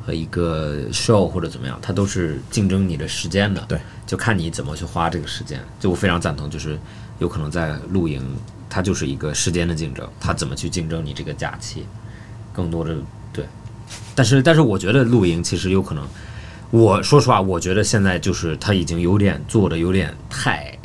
[0.08, 3.62] 和一个 show 或者怎么样，它都是竞争你的时间的。
[3.68, 5.60] 对，就看你怎么去花这个时间。
[5.78, 6.78] 就我非常赞同，就是
[7.18, 8.22] 有可能在露营，
[8.70, 11.84] 它就是一个时间的竞争，它怎么去竞争你这个假期，
[12.54, 12.96] 更多的
[13.34, 13.44] 对。
[14.14, 16.02] 但是但是我觉得露营其实有可能。
[16.70, 20.77] 我说实话，我觉得现在就是它已经有点做的有点太，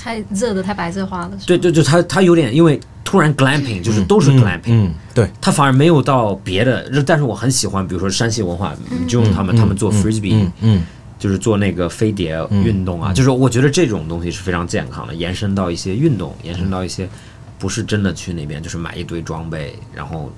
[0.00, 8.74] 太热的太白热化了，对对对，它它有点因为突然 glamping 就是都是 glamping，、嗯，对，它反而没有到别的，但是我很喜欢，比如说山西文化，
[9.06, 10.82] 就用他们他们做 frisbee，、嗯嗯，
[11.18, 17.06] 就是做那个飞碟运动啊，就是我觉得这种东西是非常健康的，延伸到一些运动，延伸到一些
[17.58, 20.32] 不是真的去那边就是买一堆装备，然后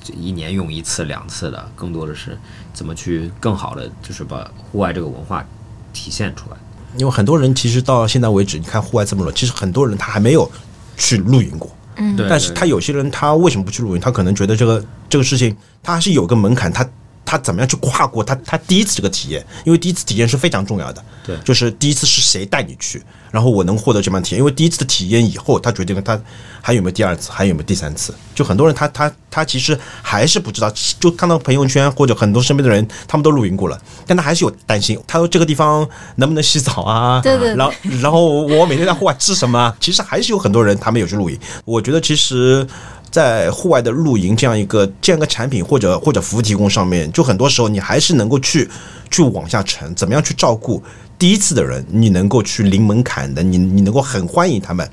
[0.00, 2.38] 就一年用一次两次的，更多的是
[2.72, 5.44] 怎么去更好的就是把户外这个文化
[5.92, 6.56] 体现出来。
[6.96, 10.50] 因为很多人其实到现在为止，你看户外这么热，其实很多人他还没有
[10.96, 11.70] 去露营过。
[12.00, 14.00] 嗯但是他有些人他为什么不去露营？
[14.00, 16.88] 他可能觉得这个这个事情他还是有个门槛，他
[17.28, 19.44] 他怎么样去跨过他他第一次这个体验？
[19.66, 21.04] 因为第一次体验是非常重要的。
[21.26, 24.38] 对就是第一次是谁带你去，然后我能获得这样的体验。
[24.38, 26.18] 因为第一次的体验以后，他决定了他
[26.62, 28.14] 还有没有第二次，还有没有第三次。
[28.34, 37.20] 就很多人他他他其实还是不知道，就看到朋友圈或者很多身边的人，他们都露营过了，但他还是有担心，他说这个地方能不能洗澡啊？
[37.20, 39.76] 对对对然后然后我每天在户外吃什么啊？
[39.78, 41.38] 其实还是有很多人他们有去露营。
[41.66, 42.66] 我觉得其实。
[43.10, 48.68] 在户外的露营这样一个这样一个产品或者或者服务提供上面，就很多时候你还是能够去
[49.10, 50.82] 去往下沉，怎么样去照顾
[51.18, 54.88] 第一次的人，你能够去零门槛的，你你能够很欢迎他们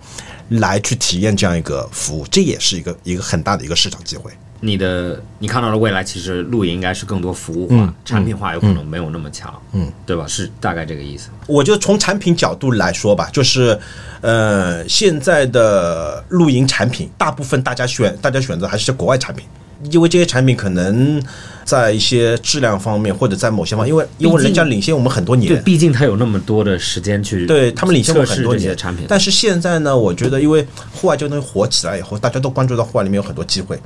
[0.50, 4.32] 来去体验这样一个服务，这也是一个一个很大的一个市场机会。
[4.62, 10.26] 你的你看到的未来，其实露营应该是更多服务化、产品化，有可能没有那么强，嗯，对吧？
[10.28, 11.30] 是大概这个意思。
[11.46, 13.78] 我觉得从产品角度来说吧，就是，
[14.22, 19.46] 呃，现在的露营产品，大部分大家选大家选择还是国外产品，
[19.92, 21.22] 因为这些产品可能
[21.64, 25.48] 在一些质量方面，或者在某些方面，因为因为人家领先我们很多年。
[25.48, 28.60] 对，年，毕竟他有那么多的时间去对他们领先我们很多年。
[28.60, 33.80] 测试这些产品，但是现在呢，我觉得因为户外这个东西火起来以后，大家都关注到户外里面有很多机会，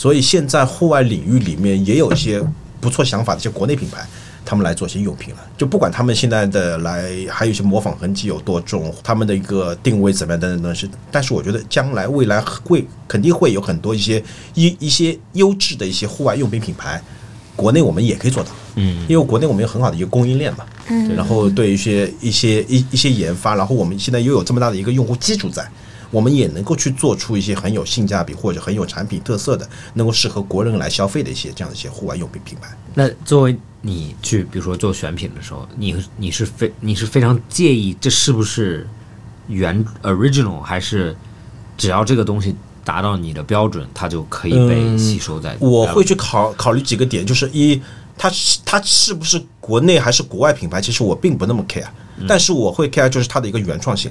[0.00, 2.42] 所以现在户外领域里面也有一些
[2.80, 4.06] 不错想法的一些国内品牌。
[4.42, 14.20] 他们来做一些用品了，就不管他们现在的来，还有一些模仿痕迹有多重，他们的一个定位怎么样等等等等是，但是我觉得将来未来会肯定会有很多一些
[14.54, 17.00] 一一些优质的一些户外用品品牌，
[17.54, 25.62] 国内我们也可以做到，嗯，因为国内我们有很好的一个供应链嘛，嗯，然后对一些一些一一些研发，然后我们现在又有这么大的一个用户基础在，
[26.10, 32.76] 我们也能够去做出一些很有性价比或者很有产品特色的，能够适合国人来消费的一些这样的一些户外用品品牌。
[32.94, 38.86] 那作为你去，比如说做选品的时候，你你是非你是非常介意这是不是
[39.48, 41.16] 原 original，还是
[41.78, 42.54] 只要这个东西
[42.84, 45.56] 达到你的标准，它就可以被吸收在？
[45.60, 47.80] 我会去考考虑几个点，就是一，
[48.18, 51.86] 它是它是不是国内还是国外品牌，其实我并不那么 care，
[52.28, 54.10] 但是我会 care 就是它的一个原创性，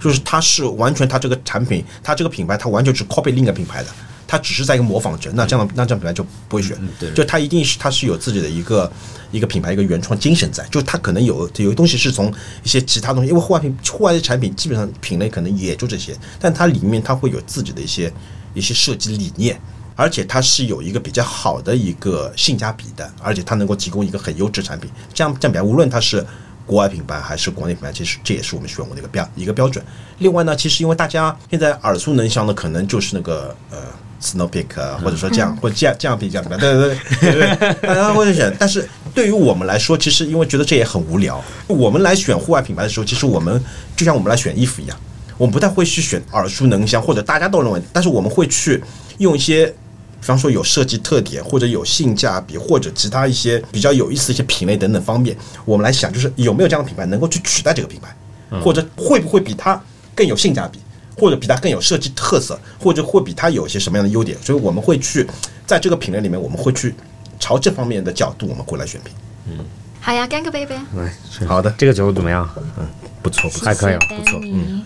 [0.00, 3.88] 就是它是完全它这个产品，它这个品牌，它完全是 copy 另一个品牌的。
[4.26, 6.78] 它只是在一个模仿者，那这样那这样品牌就不会选，
[7.16, 8.88] 就它一定是它是有自己的一个
[9.32, 12.32] 一个品牌一个原创精神在，就它可能有有些东西是从
[12.62, 18.12] 一些其他东西，因为户外品户外的产品基本上品类可能也就这些，但它里面它会有自己的一些
[18.54, 19.60] 一些设计理念，
[19.96, 26.24] 而且它是有一个比较好的一个性价比的，而且它能够提供一个很优质产品，这样这样比较，无论它是。
[26.70, 29.84] 国外品牌还是国内品牌，其实这也是我们选我的一个标一个标准。
[30.18, 33.78] 另外呢，其实因为大家现在耳熟能详的，可能就是那个呃
[34.22, 38.54] Snow Peak 啊，或者说这样、或者这样这样比这样比，对对对对对，大家会选。
[38.56, 43.60] 但是对于我们来说，其实因为觉得这也很无聊，我们来选户外品牌的时候，其实我们
[43.96, 44.96] 就像我们来选衣服一样，
[45.36, 48.80] 我们不太会去选耳熟能详或者大家都认为，但是我们会去
[49.18, 49.74] 用一些。
[50.20, 58.14] 比方说有设计特点，或者有性价比，或者其他一些比较有意思的一些品类等等方面，我们来想，就是有没有这样的品牌能够去取代这个品牌，
[58.60, 59.82] 或者会不会比它
[60.14, 60.78] 更有性价比，
[61.16, 64.36] 或者比它更有设计特色，或者会比它有一些什么样的优点？
[64.42, 65.26] 所以我们会去
[65.66, 66.94] 在这个品类里面，我们会去
[67.38, 69.14] 朝这方面的角度，我们过来选品。
[69.48, 69.64] 嗯
[70.02, 70.80] 好呀，干个杯呗。
[70.96, 71.12] 来，
[71.46, 72.48] 好的这个酒怎么样？
[72.78, 72.86] 嗯
[73.22, 74.82] 不错，不错还可以了不错，嗯，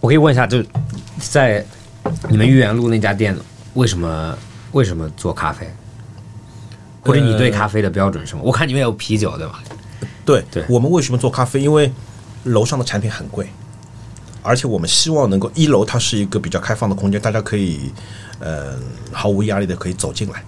[0.00, 0.62] 我可以问一下，就
[1.18, 1.64] 在
[2.28, 3.36] 你们豫园路那家店，
[3.72, 4.38] 为什么
[4.74, 5.66] 为什么做咖啡？
[7.02, 8.42] 或者你对咖啡的标准是什么？
[8.44, 9.62] 我看你们有啤酒对吧？
[10.24, 11.60] 对对我们为什么做咖啡？
[11.60, 11.90] 因为
[12.44, 13.48] 楼上的产品很贵，
[14.42, 17.92] 而且我们希望能够一楼它是一个比较开放的空间，大家可以
[18.40, 18.74] 呃
[19.12, 20.42] 毫无压力的可以走进来，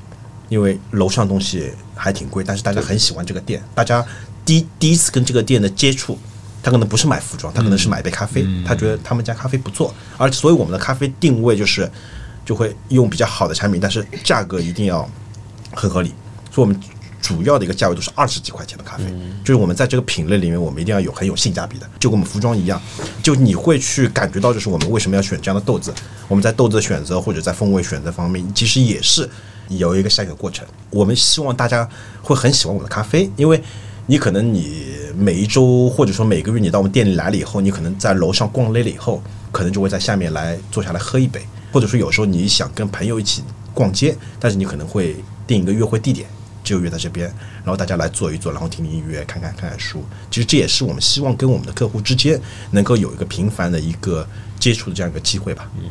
[0.49, 4.05] 因为楼上东西还挺贵，但是大家很喜欢这个店，大家
[4.45, 6.18] 第第一次跟这个店的接触。
[6.62, 11.89] 他可能不是买服装，他可能是买一杯咖啡，他觉得他们家咖啡不错，而所以我们的咖啡定位就是
[12.47, 15.07] 就会用比较好的产品，但是价格一定要
[15.74, 16.14] 很合理，
[16.51, 16.80] 所以我们
[17.20, 19.05] 主要的一个价位都是二十几块钱的咖啡，
[19.44, 22.80] 就是我们在这个品类里面，我们一定要有很有性价比的，就跟我们服装一样，
[23.20, 25.92] 就你会去感觉到，就是我们为什么要选这样的豆子，
[26.28, 29.28] 我们在豆子的选择或者在风味选择方面，其实也是
[29.66, 30.64] 有一个筛选过程。
[30.90, 31.88] 我们希望大家
[32.22, 33.61] 会很喜欢我们的咖啡，因为
[34.07, 34.86] 你可能你
[35.16, 39.20] 每一周或者说每个月你到我们店里来了以后，你可能在楼上逛累了以后，
[39.51, 41.44] 可能就会在下面来坐下来喝一杯，
[41.77, 43.43] 或者说有时候你想跟朋友一起
[43.74, 45.14] 逛街，但是你可能会
[45.47, 46.27] 定一个约会地点，
[46.64, 47.27] 就约在这边，
[47.62, 50.03] 然后大家来坐一坐，然后听听音乐，看看看看书。
[50.31, 54.27] 其实这也是我们希望跟我们的客户之间能够有一个频繁的一个
[54.59, 55.68] 接触的这样一个机会吧。
[55.77, 55.85] 嗯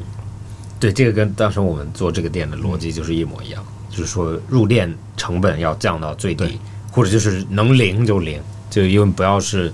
[0.79, 6.59] 对，这个跟当时我们做这个店的逻辑就是一模一样，就是说入店成本要降到最低，
[6.91, 9.71] 或者就是能零就零，就因为不要是，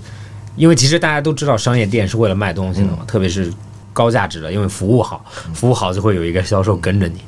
[0.56, 3.50] 因为其实大家都知道商业店是为了卖东西的嘛，特别是
[3.92, 5.24] 高价值的，因为服务好，
[5.54, 7.20] 服务好就会有一个销售跟着你。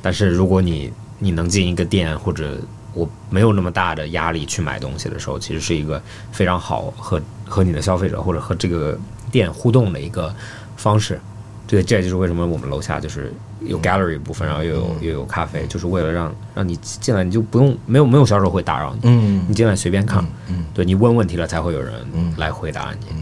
[0.00, 2.56] 但是如果你你能进一个店，或者
[2.94, 6.00] 我没有那么大的压力去买东西的时候，其实是一个
[6.32, 8.98] 非常好和和你的消费者或者和这个
[9.30, 10.34] 店互动的一个
[10.76, 11.20] 方式。
[11.66, 13.30] 对，这也就是为什么我们楼下就是
[13.60, 19.44] 有 gallery 部分，然后又有又有咖啡，就是为了让让你进来你就不用没有没有销售会打扰你，嗯。
[19.46, 21.92] 你进来随便看，嗯对你问问题了才会有人
[22.38, 23.06] 来回答你。
[23.06, 23.16] 对，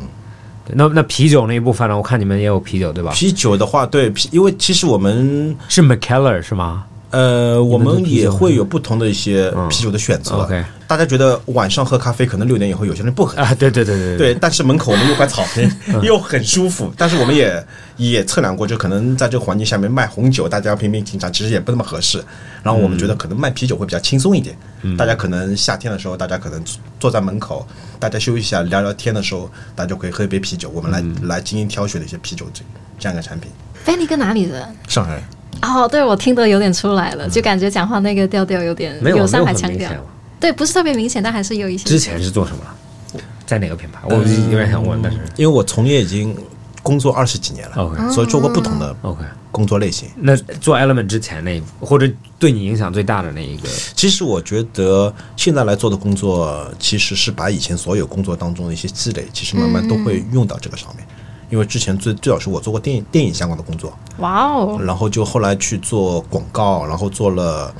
[0.74, 1.96] 那那啤酒那一部分呢？
[1.96, 3.12] 我看你们也有啤酒对吧？
[3.12, 6.84] 啤酒的话，对啤，因为其实我们是 McKellar 是吗？
[7.10, 10.36] 呃，我们也会有不同的一些啤酒的选择。
[10.36, 13.36] OK 大家觉得晚上喝咖啡，可能六点以后有些人不喝。
[13.40, 16.92] 啊，对对对对对，但是门口我们有块草坪， 嗯又很舒服。
[16.96, 17.66] 但是我们也
[17.96, 22.22] 也测量过，就可能在这个环境下面卖红酒，大家平平平常，其实也不那么合适。
[22.62, 24.56] 然后我们觉得可能卖啤酒会比较轻松一点。
[24.82, 26.62] 嗯大家可能夏天的时候，大家可能
[27.00, 27.66] 坐在门口，
[27.98, 30.68] 大家休息一下聊聊天的时候，大家就可以喝一杯啤酒。
[30.68, 32.62] 我们来、嗯来精心挑选的一些啤酒这
[32.98, 33.50] 这样一个产品。
[33.86, 34.76] 菲尼跟哪里人？
[34.88, 35.22] 上海人
[35.62, 39.88] 哦，对，我听得有点出来了，就感觉讲话那个调调有点没有上海腔调。
[40.40, 41.84] 对，不是特别明显，但还是有一些。
[41.84, 43.20] 之前是做什么？
[43.46, 44.00] 在哪个品牌？
[44.08, 46.36] 我有点想问，但是因为我从业已经
[46.82, 49.22] 工作二十几年了 OK 所以做过不同的 OK。
[49.52, 50.08] 工作类型。
[50.16, 52.06] 那做 Element 之前那或者
[52.38, 61.06] 对你影响最大的那一个，其实我觉得现在来做的工作，其实是把以前所有工作当中的一些积累，其实慢慢都会用到这个上面。
[61.50, 67.74] 因为之前最最早是我做过电影电影相关的工作，哇哦，然后就后来去做广告，然后做了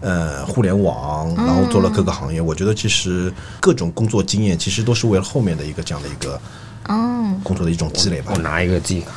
[0.00, 2.40] 呃互联网，然后做了各个行业。
[2.40, 6.40] 我觉得其实各种工作经验，其实都是为了后面的一个这样的一个
[6.88, 8.38] 嗯，工作的一种积累吧我。
[8.40, 9.12] 拿一个记忆卡。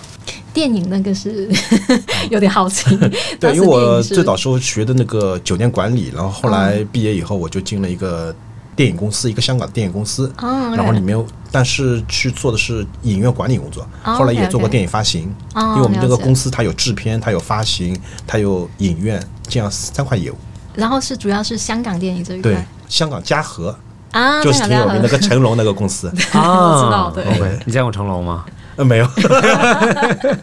[0.53, 1.49] 电影那个是
[2.31, 2.97] 有点好奇。
[3.39, 8.33] 对，因为我最早时候学的那个酒店管理，然后后来毕业以后，我就进了一个
[8.75, 10.31] 电影公司，一个香港的电影公司。
[10.41, 15.33] 哦然后里面，但是去做的是影院管理工作，哦后来也做过电影发行。
[15.53, 17.97] 哦因为我们这个公司它有制片，它有发行，
[18.27, 20.35] 它有影院，这样三块业务。
[20.73, 23.73] 然后是主要是香港电影这一块对块，香港嘉禾
[24.11, 26.07] 啊，就是挺有名的，香港电影那个成龙那个公司。
[26.13, 27.23] 我知道对
[27.65, 28.43] 你见过成龙吗？
[28.75, 29.07] 呃，没有，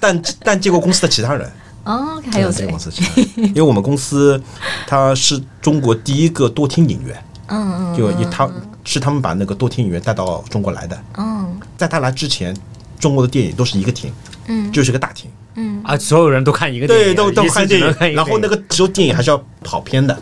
[0.00, 1.52] 但但见过公司的其他人。
[1.84, 2.78] 哦，还有谁公？
[2.78, 4.40] 司其他人，因为我们公司
[4.86, 7.22] 它是中国第一个多厅影院。
[7.52, 8.48] 嗯嗯就一他
[8.84, 11.60] 是他们把那个多厅影院带到中国来的，嗯。
[11.76, 12.56] 在他来之前，
[12.98, 14.10] 中国的电影都是一个厅，
[14.46, 14.72] 嗯。
[14.72, 18.14] 就是个大厅，嗯，啊，所有人都看一个电对，都都看电影。
[18.14, 20.16] 然后那个个时候电影还是要跑偏的，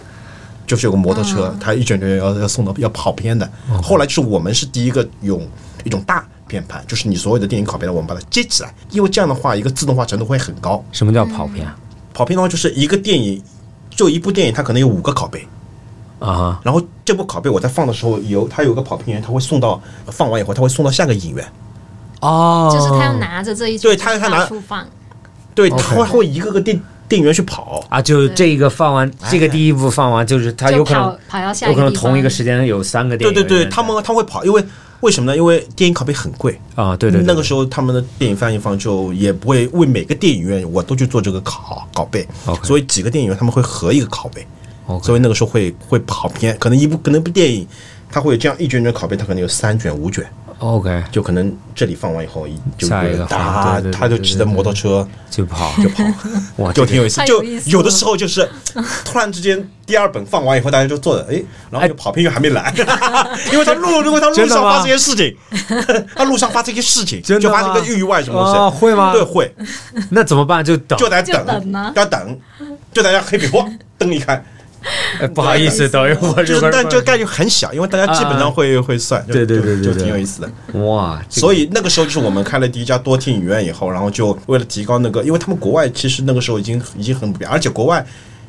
[0.66, 1.58] 就是有个摩托车，嗯。
[1.60, 3.50] 他一卷卷要要送到要跑偏的，
[3.82, 5.40] 后来就是我们是第一个用
[5.84, 10.84] 一种大片盘，就是你所有的电影拷贝的，我们把它接起来，因为这样的话，一个自动化程度会很高。
[10.90, 11.66] 什么叫跑偏
[12.12, 13.40] 跑偏的话，就是一个电影，
[13.90, 15.46] 就一部电影，它可能有五个拷贝，
[16.20, 16.60] 啊哈？
[16.62, 21.44] 然后这部拷贝我在放的时候有它有个跑评员，他会送到放完以后，他会送到下个影院。
[22.20, 24.86] 哦，就是他要拿着这一对他他拿放，
[25.54, 27.82] 对他会会一个个电电影院去跑。
[27.88, 33.42] 啊，就这一个放完，这个第一部放完，就是他有可能跑跑到下有可能同一个时间有三个电影院。
[33.42, 34.62] 对对对，他们他会跑，因为
[35.00, 35.34] 为什么呢？
[35.34, 36.60] 因为电影拷贝很贵。
[36.74, 42.28] 啊，对对对，那个时候他们的电影放映方就也不会为每个电影院我都去做这个拷拷贝
[42.62, 44.46] 所以几个电影院他们会合一个拷贝
[45.02, 47.66] 所以那个时候会会跑偏，可能一部可能一部电影。
[48.12, 50.26] 它会有这样一卷卷拷贝，它可能有三卷五卷
[50.58, 51.00] ，OK。
[51.12, 53.24] 就可能这里放完以后，一就下一个
[53.92, 55.72] 他就骑着摩托车就跑。
[55.80, 56.02] 就跑，
[56.56, 57.24] 哇，就挺有意思。
[57.24, 58.50] 就有的时候就是
[59.06, 61.40] 突然之间，第二本放完以后，大家就坐着，哎，
[61.70, 62.74] 然后就跑偏又还没来，
[63.52, 65.36] 因为他路，因为他路上发生一些事情，
[66.16, 69.12] 他路上发生一些事情，就发生个意外什么东西，哦会吗？
[69.12, 69.54] 对，会，
[70.10, 70.64] 那怎么办？
[70.64, 70.98] 就等。
[70.98, 72.36] 就在等啊要等，
[72.92, 73.64] 就大家黑笔画
[73.96, 74.44] 灯一开，
[75.20, 80.50] 哎 不好意思，等一会儿就是但这个概率很小，因为大家基本上会会算，对对对对就挺有意思的。
[80.80, 88.04] 哇，所以那个时候就是我们开了第一家多厅影院以后，然后就为了提高那个，因为他们国外其实那个时候已经已经很普遍，而且国外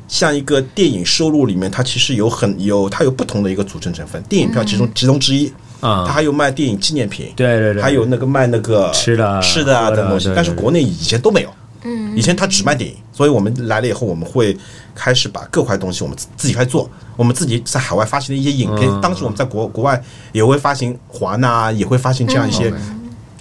[0.08, 6.04] 像一个电影收入里面，它其实有很有它有不同的一个组成成分，电影票其中其中之一，啊。
[6.06, 7.82] 它还有卖电影纪念品，对对对。
[7.82, 11.52] 还有那个卖那个吃的吃的啊东西但是国内以前都没有。
[11.84, 14.56] 嗯，以前他只卖电影，所以我们来了以后，我们会
[14.94, 16.88] 开始把各块东西我们自自己开始做。
[17.14, 20.02] 我们自己在海外发行的一些影片，嗯当时我们在国国外
[20.32, 22.72] 也会发行华纳，也会发行这样一些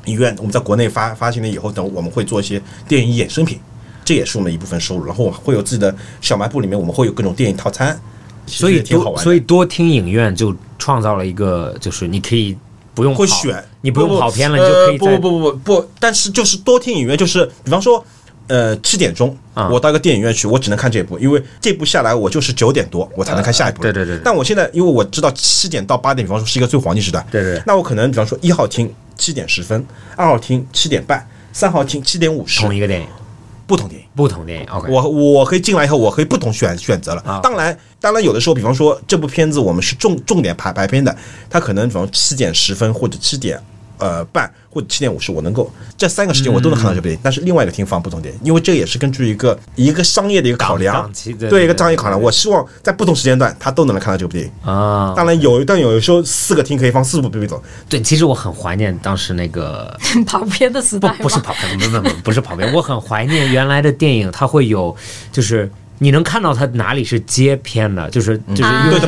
[0.06, 0.36] 影院。
[0.40, 3.58] 我们在国内发发行了以后，等我们会做一些电影衍生品，
[4.04, 5.06] 这也是我们一部分收入。
[5.06, 7.98] 然后我会有自己的小卖部，里面我们会有各种电影套餐，
[8.46, 12.58] 所以也挺好玩所以多听影院就创造了一个，就是你可以
[12.94, 18.04] 不用会选，你不用跑偏了，你呃就可以不不不不不，但是就是多听影院，就是比方说。
[18.48, 23.78] 呃，七点钟啊我到一个电影院去，我只能看这部，因为这部下来我就是九点多我才能看下一部。
[23.78, 29.86] 呃对对对对但我现在因为我知道七点到八点，比方说是一个最黄金时段，对对对那我可能比方说一号厅七点十分，
[30.16, 33.08] 二号厅七点半，三号厅七点五十同，一个电影，
[33.66, 34.08] 不同电影。
[34.14, 34.68] 不同电影。
[34.68, 37.22] OK，我我可以进来以后，我可以不同选选择了。
[37.22, 41.16] 啊当然，当然有的时候，比方说这部片子我们是重重点排排片的，
[41.50, 43.58] 它可能比方七点十分或者七点
[44.02, 47.20] 呃半或者七点五十，我能够这三个时间我都能看到这部电影。
[47.24, 54.52] 但是另外一个厅放不同电影，因为这也是根据一个一个商业的一个考量对对一个商业考量，我希望在不同时间段他都能看到这部电影。
[54.70, 57.62] 啊，当然有，一段有时候四个厅可以放四部 B B 总。
[57.88, 59.96] 对，其实我很怀念当时那个
[60.26, 64.96] 跑偏的时代不不是跑偏，不不不不是跑偏，我很怀念原来的电影，它会有
[65.32, 65.70] 就是
[66.04, 69.00] 你能看到它哪里是接片的，就是就是啊因为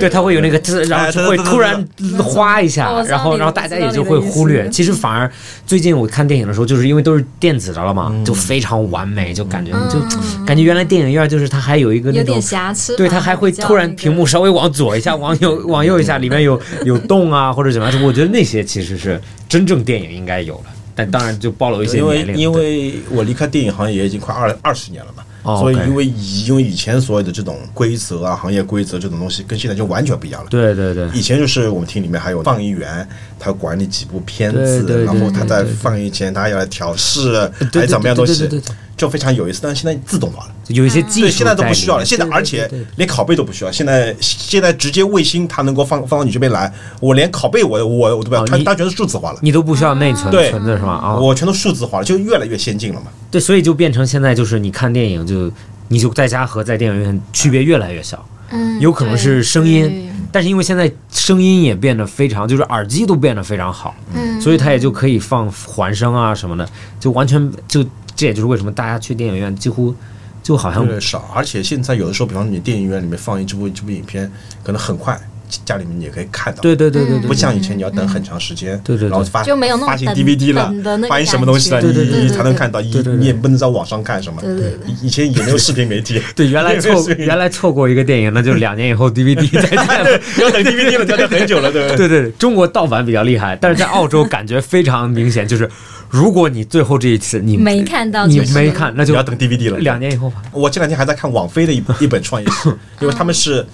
[0.00, 1.86] 对它会有那个字，然后会突然
[2.18, 4.68] 花一下然后然后大家也就会忽略。
[4.70, 5.30] 其实反而
[5.64, 8.24] 最近我看电影的时候，就是因为都是电子的了嘛，嗯。
[8.24, 10.00] 就非常完美，就感觉就
[10.44, 20.64] 感觉原来电影院就是它还有一个那种瑕疵，对，它还会突然屏幕稍微往左一下，往右往右一下，里面有有洞啊或者怎么样，我觉得那些其实是真正电影应该有的，
[20.96, 22.36] 但当然就暴露一些因为年龄。
[22.36, 22.60] 因对。
[22.60, 30.48] 为我离开电影行业也已经快二二十年了嘛，哦所以因为以因为以前所有的这种规则啊、行业规则这种东西，跟现在就完全不一样了。
[30.50, 31.08] 对对对。
[31.14, 33.06] 以前就是我们厅里面还有放映员，
[33.38, 39.60] 他管理几部片子，然后他在放映前他要来调试，对还怎么样东西对对对对对，就非常有意思。
[39.62, 42.04] 但是现在自动化了，有一些技术对，现在都不需要了。
[42.04, 46.70] 现在而且连拷贝都不需要，现在现在直接卫星它能够放放到你这边来，
[47.00, 49.38] 我连拷贝我我我都不要，它它全是数字化了。
[49.40, 50.92] 你都不需要内存对存的是吧？
[50.92, 53.06] 啊，我全都数字化了，就越来越先进了嘛。
[53.30, 55.50] 对，所以就变成现在就是你看电影就
[55.88, 66.68] 你就在家和在电影院区别越来越小，嗯有可能是声音，但是因为现在声音也变得非常，就是耳机都变得非常好，嗯所以它也就可以放环声啊什么的，
[66.98, 67.84] 就完全就
[68.20, 69.94] 这也就是为什么大家去电影院几乎
[70.42, 74.30] 就好像越少，而且现在有的时候，比方你电影院里面放一这部这部影片，
[74.62, 75.18] 可能很快
[75.64, 76.60] 家里面你也可以看到。
[76.60, 80.72] 对对对对对，不像以前你要等很长时间，对对对然后发就没有那么发行 DVD 了
[81.08, 84.40] 发行什么东西了，你才能看到，你你也不能在网上看什么。
[84.42, 90.10] 对以以前也没有视频媒体， 对，原来错 原来错过一个电影，那就两年以后 DVD 再看了。
[90.40, 91.96] 要等 DVD 了，要等很久了，对不对？
[91.96, 95.68] 对对对，中国盗版比较厉害，但是在澳洲感觉非常明显，就是
[96.08, 99.78] 如果你最后这一次你没看到你没看，那就你要等 DVD 了。
[99.78, 100.42] 两年以后吧。
[100.52, 102.68] 我这两天还在看网飞的一一本创业史，
[103.00, 103.64] 因为他们是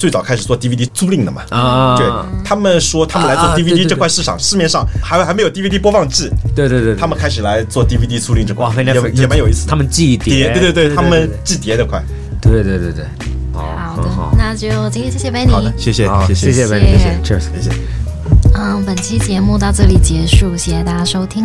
[0.00, 1.42] 最早开始做 DVD 租赁的嘛。
[1.50, 2.06] 啊，对
[2.42, 8.82] 他们说，他们来做啊对对 DVD 这块市场，市面上还还没有 DVD 播放器，对对对，他们开始来做 DVD 租赁这块哇，，也
[9.12, 9.70] 也蛮有意思的。
[9.70, 12.02] 他们寄碟，碟，对对对，他们寄碟这块。
[12.40, 13.04] 对对对对，
[13.52, 15.50] 哦，好的很好，，那就今天谢谢 Benny。
[15.50, 17.42] 好的，谢谢谢谢谢 Benny，谢谢，Cheers。
[17.54, 17.70] 谢谢。
[18.54, 21.44] 嗯，本期节目到这里结束，谢谢大家收听。